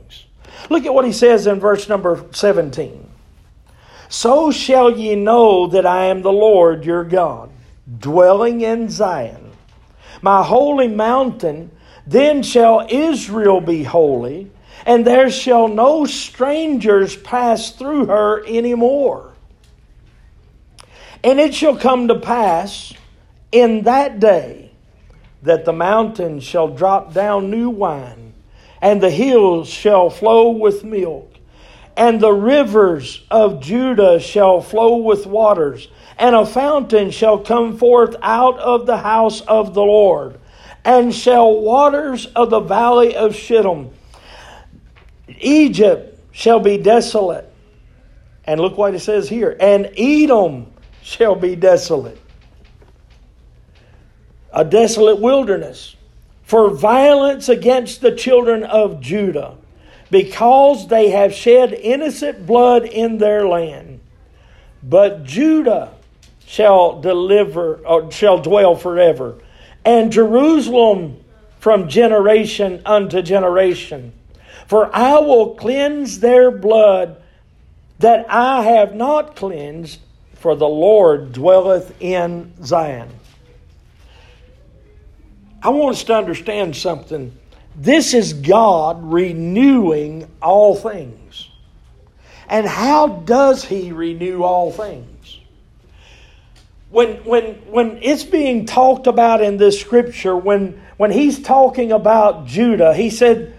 Look 0.70 0.84
at 0.86 0.94
what 0.94 1.04
he 1.04 1.12
says 1.12 1.46
in 1.46 1.60
verse 1.60 1.88
number 1.88 2.24
17. 2.32 3.08
So 4.08 4.50
shall 4.50 4.90
ye 4.90 5.14
know 5.14 5.66
that 5.68 5.86
I 5.86 6.04
am 6.06 6.22
the 6.22 6.32
Lord 6.32 6.84
your 6.84 7.04
God, 7.04 7.50
dwelling 7.98 8.60
in 8.60 8.90
Zion, 8.90 9.52
my 10.20 10.42
holy 10.42 10.88
mountain. 10.88 11.70
Then 12.06 12.42
shall 12.42 12.86
Israel 12.88 13.60
be 13.60 13.84
holy, 13.84 14.50
and 14.84 15.06
there 15.06 15.30
shall 15.30 15.68
no 15.68 16.04
strangers 16.04 17.16
pass 17.16 17.70
through 17.70 18.06
her 18.06 18.44
any 18.44 18.74
more. 18.74 19.32
And 21.24 21.38
it 21.38 21.54
shall 21.54 21.76
come 21.76 22.08
to 22.08 22.18
pass 22.18 22.92
in 23.52 23.82
that 23.82 24.18
day 24.18 24.72
that 25.42 25.64
the 25.64 25.72
mountains 25.72 26.44
shall 26.44 26.68
drop 26.68 27.12
down 27.12 27.50
new 27.50 27.70
wine, 27.70 28.21
and 28.82 29.00
the 29.00 29.10
hills 29.10 29.68
shall 29.68 30.10
flow 30.10 30.50
with 30.50 30.84
milk, 30.84 31.32
and 31.96 32.20
the 32.20 32.32
rivers 32.32 33.24
of 33.30 33.60
Judah 33.60 34.20
shall 34.20 34.60
flow 34.60 34.96
with 34.96 35.26
waters, 35.26 35.88
and 36.18 36.34
a 36.34 36.44
fountain 36.44 37.10
shall 37.10 37.38
come 37.38 37.78
forth 37.78 38.16
out 38.20 38.58
of 38.58 38.84
the 38.84 38.98
house 38.98 39.40
of 39.42 39.72
the 39.72 39.82
Lord, 39.82 40.38
and 40.84 41.14
shall 41.14 41.60
waters 41.60 42.26
of 42.26 42.50
the 42.50 42.60
valley 42.60 43.16
of 43.16 43.34
Shittim. 43.34 43.90
Egypt 45.40 46.20
shall 46.32 46.60
be 46.60 46.76
desolate. 46.76 47.48
And 48.44 48.60
look 48.60 48.76
what 48.76 48.94
it 48.94 49.00
says 49.00 49.28
here. 49.28 49.56
And 49.60 49.92
Edom 49.96 50.72
shall 51.00 51.36
be 51.36 51.54
desolate 51.54 52.18
a 54.52 54.64
desolate 54.64 55.18
wilderness, 55.18 55.96
for 56.52 56.68
violence 56.68 57.48
against 57.48 58.02
the 58.02 58.14
children 58.14 58.62
of 58.62 59.00
Judah, 59.00 59.56
because 60.10 60.88
they 60.88 61.08
have 61.08 61.32
shed 61.32 61.72
innocent 61.72 62.46
blood 62.46 62.84
in 62.84 63.16
their 63.16 63.48
land. 63.48 63.98
But 64.82 65.24
Judah 65.24 65.94
shall 66.44 67.00
deliver 67.00 67.76
or 67.76 68.12
shall 68.12 68.36
dwell 68.36 68.76
forever, 68.76 69.38
and 69.82 70.12
Jerusalem 70.12 71.24
from 71.58 71.88
generation 71.88 72.82
unto 72.84 73.22
generation. 73.22 74.12
For 74.66 74.94
I 74.94 75.20
will 75.20 75.54
cleanse 75.54 76.20
their 76.20 76.50
blood 76.50 77.16
that 77.98 78.26
I 78.28 78.64
have 78.64 78.94
not 78.94 79.36
cleansed, 79.36 80.00
for 80.34 80.54
the 80.54 80.68
Lord 80.68 81.32
dwelleth 81.32 81.94
in 81.98 82.52
Zion. 82.62 83.08
I 85.62 85.68
want 85.68 85.96
us 85.96 86.04
to 86.04 86.14
understand 86.14 86.74
something. 86.74 87.36
This 87.76 88.14
is 88.14 88.32
God 88.32 89.12
renewing 89.12 90.28
all 90.42 90.74
things. 90.74 91.48
And 92.48 92.66
how 92.66 93.06
does 93.06 93.64
He 93.64 93.92
renew 93.92 94.42
all 94.42 94.72
things? 94.72 95.38
When, 96.90 97.24
when, 97.24 97.54
when 97.70 97.98
it's 98.02 98.24
being 98.24 98.66
talked 98.66 99.06
about 99.06 99.40
in 99.40 99.56
this 99.56 99.80
scripture, 99.80 100.36
when, 100.36 100.82
when 100.98 101.10
He's 101.12 101.40
talking 101.40 101.92
about 101.92 102.46
Judah, 102.46 102.92
He 102.92 103.08
said, 103.08 103.56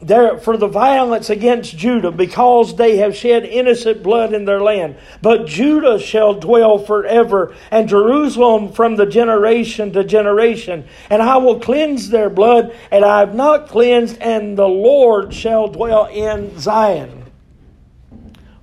there 0.00 0.38
for 0.38 0.56
the 0.56 0.68
violence 0.68 1.30
against 1.30 1.76
Judah, 1.76 2.10
because 2.10 2.76
they 2.76 2.98
have 2.98 3.16
shed 3.16 3.44
innocent 3.44 4.02
blood 4.02 4.34
in 4.34 4.44
their 4.44 4.60
land. 4.60 4.96
But 5.22 5.46
Judah 5.46 5.98
shall 5.98 6.34
dwell 6.34 6.78
forever, 6.78 7.54
and 7.70 7.88
Jerusalem 7.88 8.72
from 8.72 8.96
the 8.96 9.06
generation 9.06 9.92
to 9.92 10.04
generation. 10.04 10.86
And 11.08 11.22
I 11.22 11.38
will 11.38 11.60
cleanse 11.60 12.10
their 12.10 12.28
blood, 12.28 12.76
and 12.90 13.04
I 13.04 13.20
have 13.20 13.34
not 13.34 13.68
cleansed, 13.68 14.18
and 14.20 14.56
the 14.56 14.68
Lord 14.68 15.32
shall 15.32 15.68
dwell 15.68 16.06
in 16.06 16.58
Zion. 16.58 17.24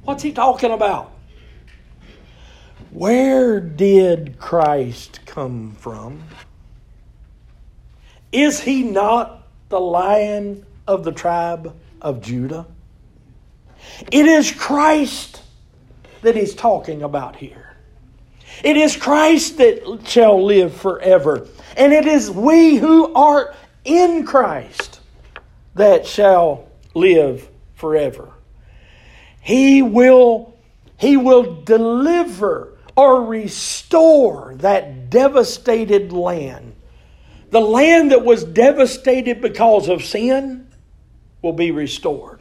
What's 0.03 0.23
he 0.23 0.31
talking 0.31 0.71
about? 0.71 1.11
Where 2.91 3.59
did 3.59 4.37
Christ 4.37 5.21
come 5.25 5.75
from? 5.79 6.23
Is 8.31 8.61
he 8.61 8.83
not 8.83 9.47
the 9.69 9.79
lion 9.79 10.65
of 10.87 11.03
the 11.03 11.11
tribe 11.11 11.75
of 12.01 12.21
Judah. 12.21 12.65
It 14.11 14.25
is 14.25 14.51
Christ 14.51 15.41
that 16.21 16.35
he's 16.35 16.55
talking 16.55 17.03
about 17.03 17.35
here. 17.35 17.75
It 18.63 18.77
is 18.77 18.95
Christ 18.95 19.57
that 19.57 20.01
shall 20.05 20.43
live 20.43 20.73
forever. 20.73 21.47
And 21.75 21.91
it 21.91 22.05
is 22.05 22.29
we 22.29 22.75
who 22.75 23.13
are 23.13 23.53
in 23.83 24.25
Christ 24.25 24.99
that 25.75 26.05
shall 26.05 26.69
live 26.93 27.49
forever. 27.73 28.29
He 29.41 29.81
will, 29.81 30.55
he 30.97 31.17
will 31.17 31.63
deliver 31.63 32.77
or 32.95 33.25
restore 33.25 34.55
that 34.57 35.09
devastated 35.09 36.13
land. 36.13 36.75
The 37.49 37.59
land 37.59 38.11
that 38.11 38.23
was 38.23 38.43
devastated 38.43 39.41
because 39.41 39.89
of 39.89 40.03
sin 40.03 40.67
will 41.43 41.53
be 41.53 41.69
restored. 41.69 42.39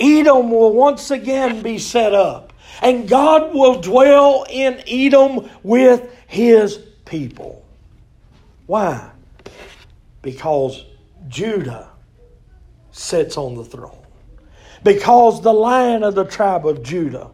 Edom 0.00 0.50
will 0.50 0.72
once 0.72 1.10
again 1.10 1.60
be 1.60 1.78
set 1.78 2.14
up, 2.14 2.54
and 2.80 3.08
God 3.08 3.52
will 3.52 3.80
dwell 3.80 4.46
in 4.48 4.82
Edom 4.88 5.50
with 5.62 6.10
his 6.26 6.78
people. 7.04 7.66
Why? 8.66 9.10
Because 10.22 10.84
Judah 11.28 11.90
sits 12.92 13.36
on 13.36 13.56
the 13.56 13.64
throne. 13.64 13.98
Because 14.84 15.42
the 15.42 15.52
lion 15.52 16.04
of 16.04 16.14
the 16.14 16.24
tribe 16.24 16.64
of 16.64 16.82
Judah 16.82 17.30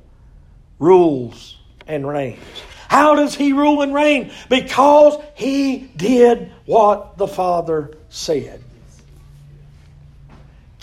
rules 0.79 1.59
and 1.87 2.09
reigns. 2.09 2.41
How 2.89 3.15
does 3.15 3.35
he 3.35 3.53
rule 3.53 3.83
and 3.83 3.93
reign? 3.93 4.31
Because 4.49 5.21
he 5.35 5.91
did 5.97 6.51
what 6.65 7.19
the 7.19 7.27
Father 7.27 7.99
said. 8.09 8.64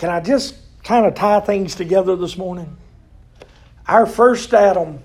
Can 0.02 0.10
I 0.10 0.20
just 0.20 0.56
kind 0.84 1.06
of 1.06 1.14
tie 1.14 1.42
things 1.42 1.76
together 1.76 2.16
this 2.16 2.36
morning? 2.36 2.76
Our 3.88 4.08
first 4.08 4.52
Adam 4.52 4.98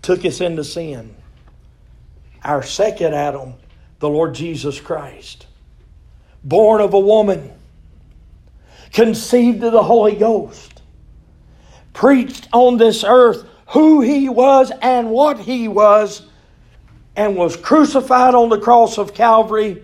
took 0.00 0.24
us 0.24 0.40
into 0.40 0.62
sin. 0.62 1.16
Our 2.44 2.62
second 2.62 3.14
Adam, 3.14 3.54
the 3.98 4.08
Lord 4.08 4.36
Jesus 4.36 4.80
Christ, 4.80 5.48
born 6.44 6.80
of 6.80 6.94
a 6.94 7.00
woman, 7.00 7.50
conceived 8.92 9.64
of 9.64 9.72
the 9.72 9.82
Holy 9.82 10.14
Ghost, 10.14 10.80
preached 11.94 12.46
on 12.52 12.76
this 12.76 13.02
earth 13.02 13.44
who 13.70 14.02
he 14.02 14.28
was 14.28 14.70
and 14.80 15.10
what 15.10 15.40
he 15.40 15.66
was, 15.66 16.22
and 17.16 17.34
was 17.34 17.56
crucified 17.56 18.36
on 18.36 18.50
the 18.50 18.60
cross 18.60 18.98
of 18.98 19.14
Calvary 19.14 19.82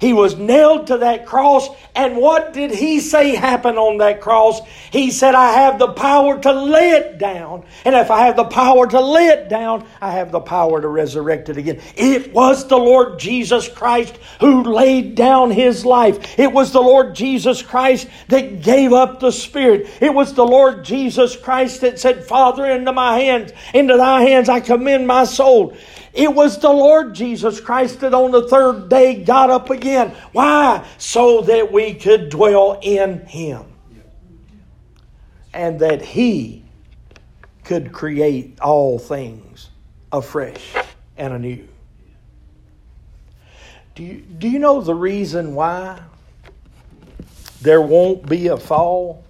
he 0.00 0.12
was 0.12 0.36
nailed 0.36 0.88
to 0.88 0.98
that 0.98 1.26
cross, 1.26 1.68
and 1.94 2.16
what 2.16 2.52
did 2.52 2.70
he 2.70 3.00
say 3.00 3.34
happened 3.34 3.78
on 3.78 3.98
that 3.98 4.20
cross? 4.20 4.60
He 4.90 5.10
said, 5.10 5.34
I 5.34 5.52
have 5.52 5.78
the 5.78 5.88
power 5.88 6.38
to 6.38 6.52
lay 6.52 6.90
it 6.90 7.18
down. 7.18 7.64
And 7.84 7.94
if 7.94 8.10
I 8.10 8.26
have 8.26 8.36
the 8.36 8.44
power 8.44 8.86
to 8.86 9.00
lay 9.00 9.26
it 9.28 9.48
down, 9.48 9.86
I 10.00 10.12
have 10.12 10.30
the 10.30 10.40
power 10.40 10.80
to 10.80 10.88
resurrect 10.88 11.48
it 11.48 11.56
again. 11.56 11.80
It 11.96 12.32
was 12.32 12.68
the 12.68 12.76
Lord 12.76 13.18
Jesus 13.18 13.68
Christ 13.68 14.18
who 14.40 14.62
laid 14.62 15.14
down 15.14 15.50
his 15.50 15.84
life. 15.84 16.38
It 16.38 16.52
was 16.52 16.72
the 16.72 16.82
Lord 16.82 17.14
Jesus 17.14 17.62
Christ 17.62 18.08
that 18.28 18.62
gave 18.62 18.92
up 18.92 19.20
the 19.20 19.32
Spirit. 19.32 19.88
It 20.00 20.12
was 20.12 20.34
the 20.34 20.46
Lord 20.46 20.84
Jesus 20.84 21.36
Christ 21.36 21.80
that 21.80 21.98
said, 21.98 22.24
Father, 22.24 22.66
into 22.66 22.92
my 22.92 23.18
hands, 23.20 23.52
into 23.72 23.96
thy 23.96 24.22
hands 24.22 24.48
I 24.48 24.60
commend 24.60 25.06
my 25.06 25.24
soul. 25.24 25.76
It 26.16 26.34
was 26.34 26.58
the 26.58 26.70
Lord 26.70 27.14
Jesus 27.14 27.60
Christ 27.60 28.00
that 28.00 28.14
on 28.14 28.30
the 28.30 28.48
third 28.48 28.88
day 28.88 29.22
got 29.22 29.50
up 29.50 29.68
again. 29.68 30.14
Why? 30.32 30.86
So 30.96 31.42
that 31.42 31.70
we 31.70 31.92
could 31.92 32.30
dwell 32.30 32.78
in 32.80 33.26
Him. 33.26 33.66
And 35.52 35.80
that 35.80 36.00
He 36.00 36.64
could 37.64 37.92
create 37.92 38.58
all 38.60 38.98
things 38.98 39.68
afresh 40.10 40.74
and 41.18 41.34
anew. 41.34 41.68
Do 43.94 44.02
you, 44.02 44.14
do 44.14 44.48
you 44.48 44.58
know 44.58 44.80
the 44.80 44.94
reason 44.94 45.54
why 45.54 46.00
there 47.60 47.82
won't 47.82 48.26
be 48.26 48.48
a 48.48 48.56
fall 48.56 49.22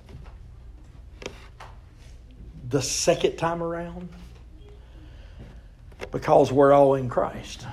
the 2.69 2.83
second 2.83 3.37
time 3.39 3.61
around? 3.61 4.09
Because 6.13 6.53
we're 6.53 6.73
all 6.73 6.95
in 6.95 7.09
Christ. 7.09 7.67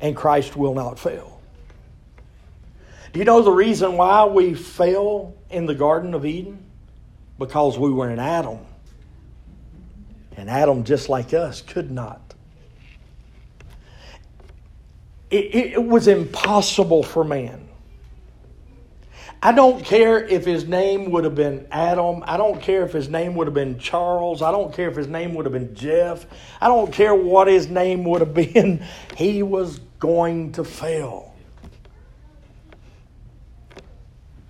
And 0.00 0.14
Christ 0.14 0.56
will 0.56 0.74
not 0.74 0.98
fail. 0.98 1.40
Do 3.12 3.18
you 3.18 3.24
know 3.24 3.40
the 3.40 3.50
reason 3.50 3.96
why 3.96 4.26
we 4.26 4.54
fell 4.54 5.34
in 5.50 5.66
the 5.66 5.74
Garden 5.74 6.12
of 6.12 6.26
Eden? 6.26 6.58
Because 7.38 7.78
we 7.78 7.90
were 7.90 8.10
in 8.10 8.18
Adam. 8.18 8.58
And 10.36 10.50
Adam, 10.50 10.84
just 10.84 11.08
like 11.08 11.32
us, 11.32 11.62
could 11.62 11.90
not. 11.90 12.20
It, 15.30 15.54
it, 15.54 15.82
was 15.82 16.06
impossible 16.08 17.02
for 17.02 17.24
man 17.24 17.65
I 19.42 19.52
don't 19.52 19.84
care 19.84 20.24
if 20.24 20.44
his 20.44 20.66
name 20.66 21.10
would 21.10 21.24
have 21.24 21.34
been 21.34 21.66
Adam. 21.70 22.24
I 22.26 22.36
don't 22.36 22.60
care 22.60 22.84
if 22.84 22.92
his 22.92 23.08
name 23.08 23.34
would 23.34 23.46
have 23.46 23.54
been 23.54 23.78
Charles. 23.78 24.42
I 24.42 24.50
don't 24.50 24.72
care 24.72 24.88
if 24.88 24.96
his 24.96 25.08
name 25.08 25.34
would 25.34 25.44
have 25.44 25.52
been 25.52 25.74
Jeff. 25.74 26.26
I 26.60 26.68
don't 26.68 26.92
care 26.92 27.14
what 27.14 27.46
his 27.46 27.68
name 27.68 28.04
would 28.04 28.22
have 28.22 28.34
been. 28.54 28.84
He 29.16 29.42
was 29.42 29.78
going 29.98 30.52
to 30.52 30.64
fail. 30.64 31.34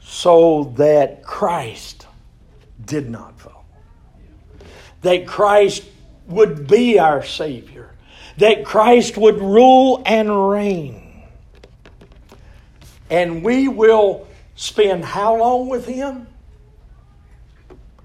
So 0.01 0.72
that 0.77 1.22
Christ 1.22 2.07
did 2.85 3.11
not 3.11 3.40
fail. 3.40 3.64
That 5.03 5.27
Christ 5.27 5.85
would 6.27 6.66
be 6.66 6.99
our 6.99 7.22
Savior. 7.25 7.90
That 8.38 8.64
Christ 8.64 9.16
would 9.16 9.40
rule 9.40 10.03
and 10.07 10.51
reign. 10.51 11.22
And 13.11 13.42
we 13.42 13.68
will 13.68 14.26
spend 14.57 15.05
how 15.05 15.37
long 15.37 15.69
with 15.69 15.87
Him? 15.87 16.27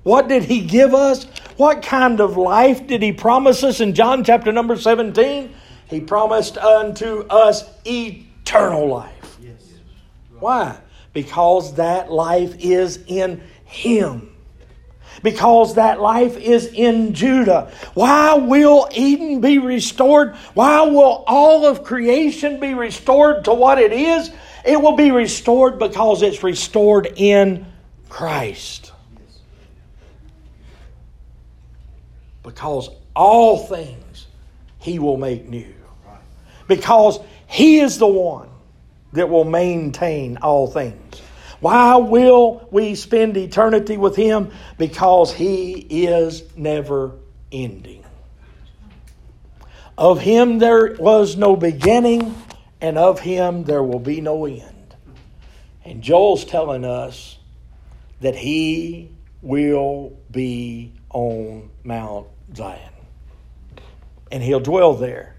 What 0.04 0.28
did 0.28 0.44
He 0.44 0.62
give 0.62 0.94
us? 0.94 1.26
What 1.58 1.82
kind 1.82 2.20
of 2.20 2.38
life 2.38 2.86
did 2.86 3.02
He 3.02 3.12
promise 3.12 3.64
us 3.64 3.80
in 3.80 3.96
John 3.96 4.24
chapter 4.24 4.52
number 4.52 4.76
17? 4.76 5.54
He 5.88 6.00
promised 6.00 6.58
unto 6.58 7.22
us 7.30 7.70
eternal 7.86 8.88
life. 8.88 9.38
Yes. 9.42 9.74
Why? 10.40 10.78
Because 11.14 11.76
that 11.76 12.12
life 12.12 12.56
is 12.60 13.04
in 13.08 13.44
Him. 13.66 14.30
Because 15.22 15.76
that 15.76 16.00
life 16.00 16.38
is 16.38 16.68
in 16.68 17.14
Judah. 17.14 17.72
Why 17.94 18.36
will 18.36 18.88
Eden 18.94 19.42
be 19.42 19.60
restored? 19.60 20.36
Why 20.54 20.82
will 20.82 21.24
all 21.28 21.66
of 21.66 21.84
creation 21.84 22.60
be 22.60 22.74
restored 22.74 23.44
to 23.46 23.54
what 23.54 23.78
it 23.78 23.92
is? 23.92 24.32
It 24.66 24.82
will 24.82 24.96
be 24.96 25.12
restored 25.12 25.80
because 25.80 26.22
it's 26.22 26.44
restored 26.44 27.14
in 27.16 27.66
Christ. 28.10 28.92
Because 32.44 32.90
all 33.16 33.58
things 33.58 34.28
He 34.80 35.00
will 35.00 35.18
make 35.18 35.48
new. 35.48 35.74
Because 36.68 37.20
He 37.48 37.80
is 37.80 37.98
the 37.98 38.08
one 38.08 38.50
that 39.14 39.30
will 39.30 39.44
maintain 39.44 40.38
all 40.38 40.68
things. 40.68 41.22
Why 41.60 41.96
will 41.98 42.68
we 42.72 42.96
spend 42.96 43.38
eternity 43.38 43.98
with 43.98 44.16
Him? 44.16 44.52
Because 44.78 45.34
He 45.34 45.74
is 45.74 46.44
never 46.56 47.14
ending. 47.52 48.04
Of 49.98 50.20
Him 50.20 50.60
there 50.60 50.96
was 50.96 51.36
no 51.36 51.56
beginning 51.56 52.36
and 52.82 52.98
of 52.98 53.20
him 53.20 53.64
there 53.64 53.84
will 53.84 54.00
be 54.00 54.20
no 54.20 54.46
end. 54.46 54.96
And 55.86 56.02
Joel's 56.02 56.44
telling 56.46 56.84
us 56.84 57.38
that 58.20 58.36
he 58.36 59.10
will 59.42 60.18
be 60.30 60.94
on 61.10 61.70
Mount 61.84 62.28
Zion. 62.56 62.94
And 64.32 64.44
he'll 64.44 64.60
dwell 64.60 64.94
there. 64.94 65.36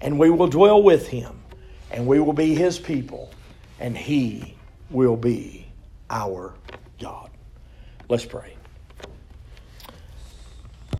And 0.00 0.18
we 0.18 0.30
will 0.30 0.48
dwell 0.48 0.82
with 0.82 1.08
him. 1.08 1.42
And 1.90 2.06
we 2.06 2.20
will 2.20 2.32
be 2.32 2.54
his 2.54 2.78
people. 2.78 3.30
And 3.78 3.96
he 3.96 4.56
will 4.90 5.16
be 5.16 5.66
our 6.10 6.54
God. 6.98 7.30
Let's 8.08 8.24
pray. 8.24 8.55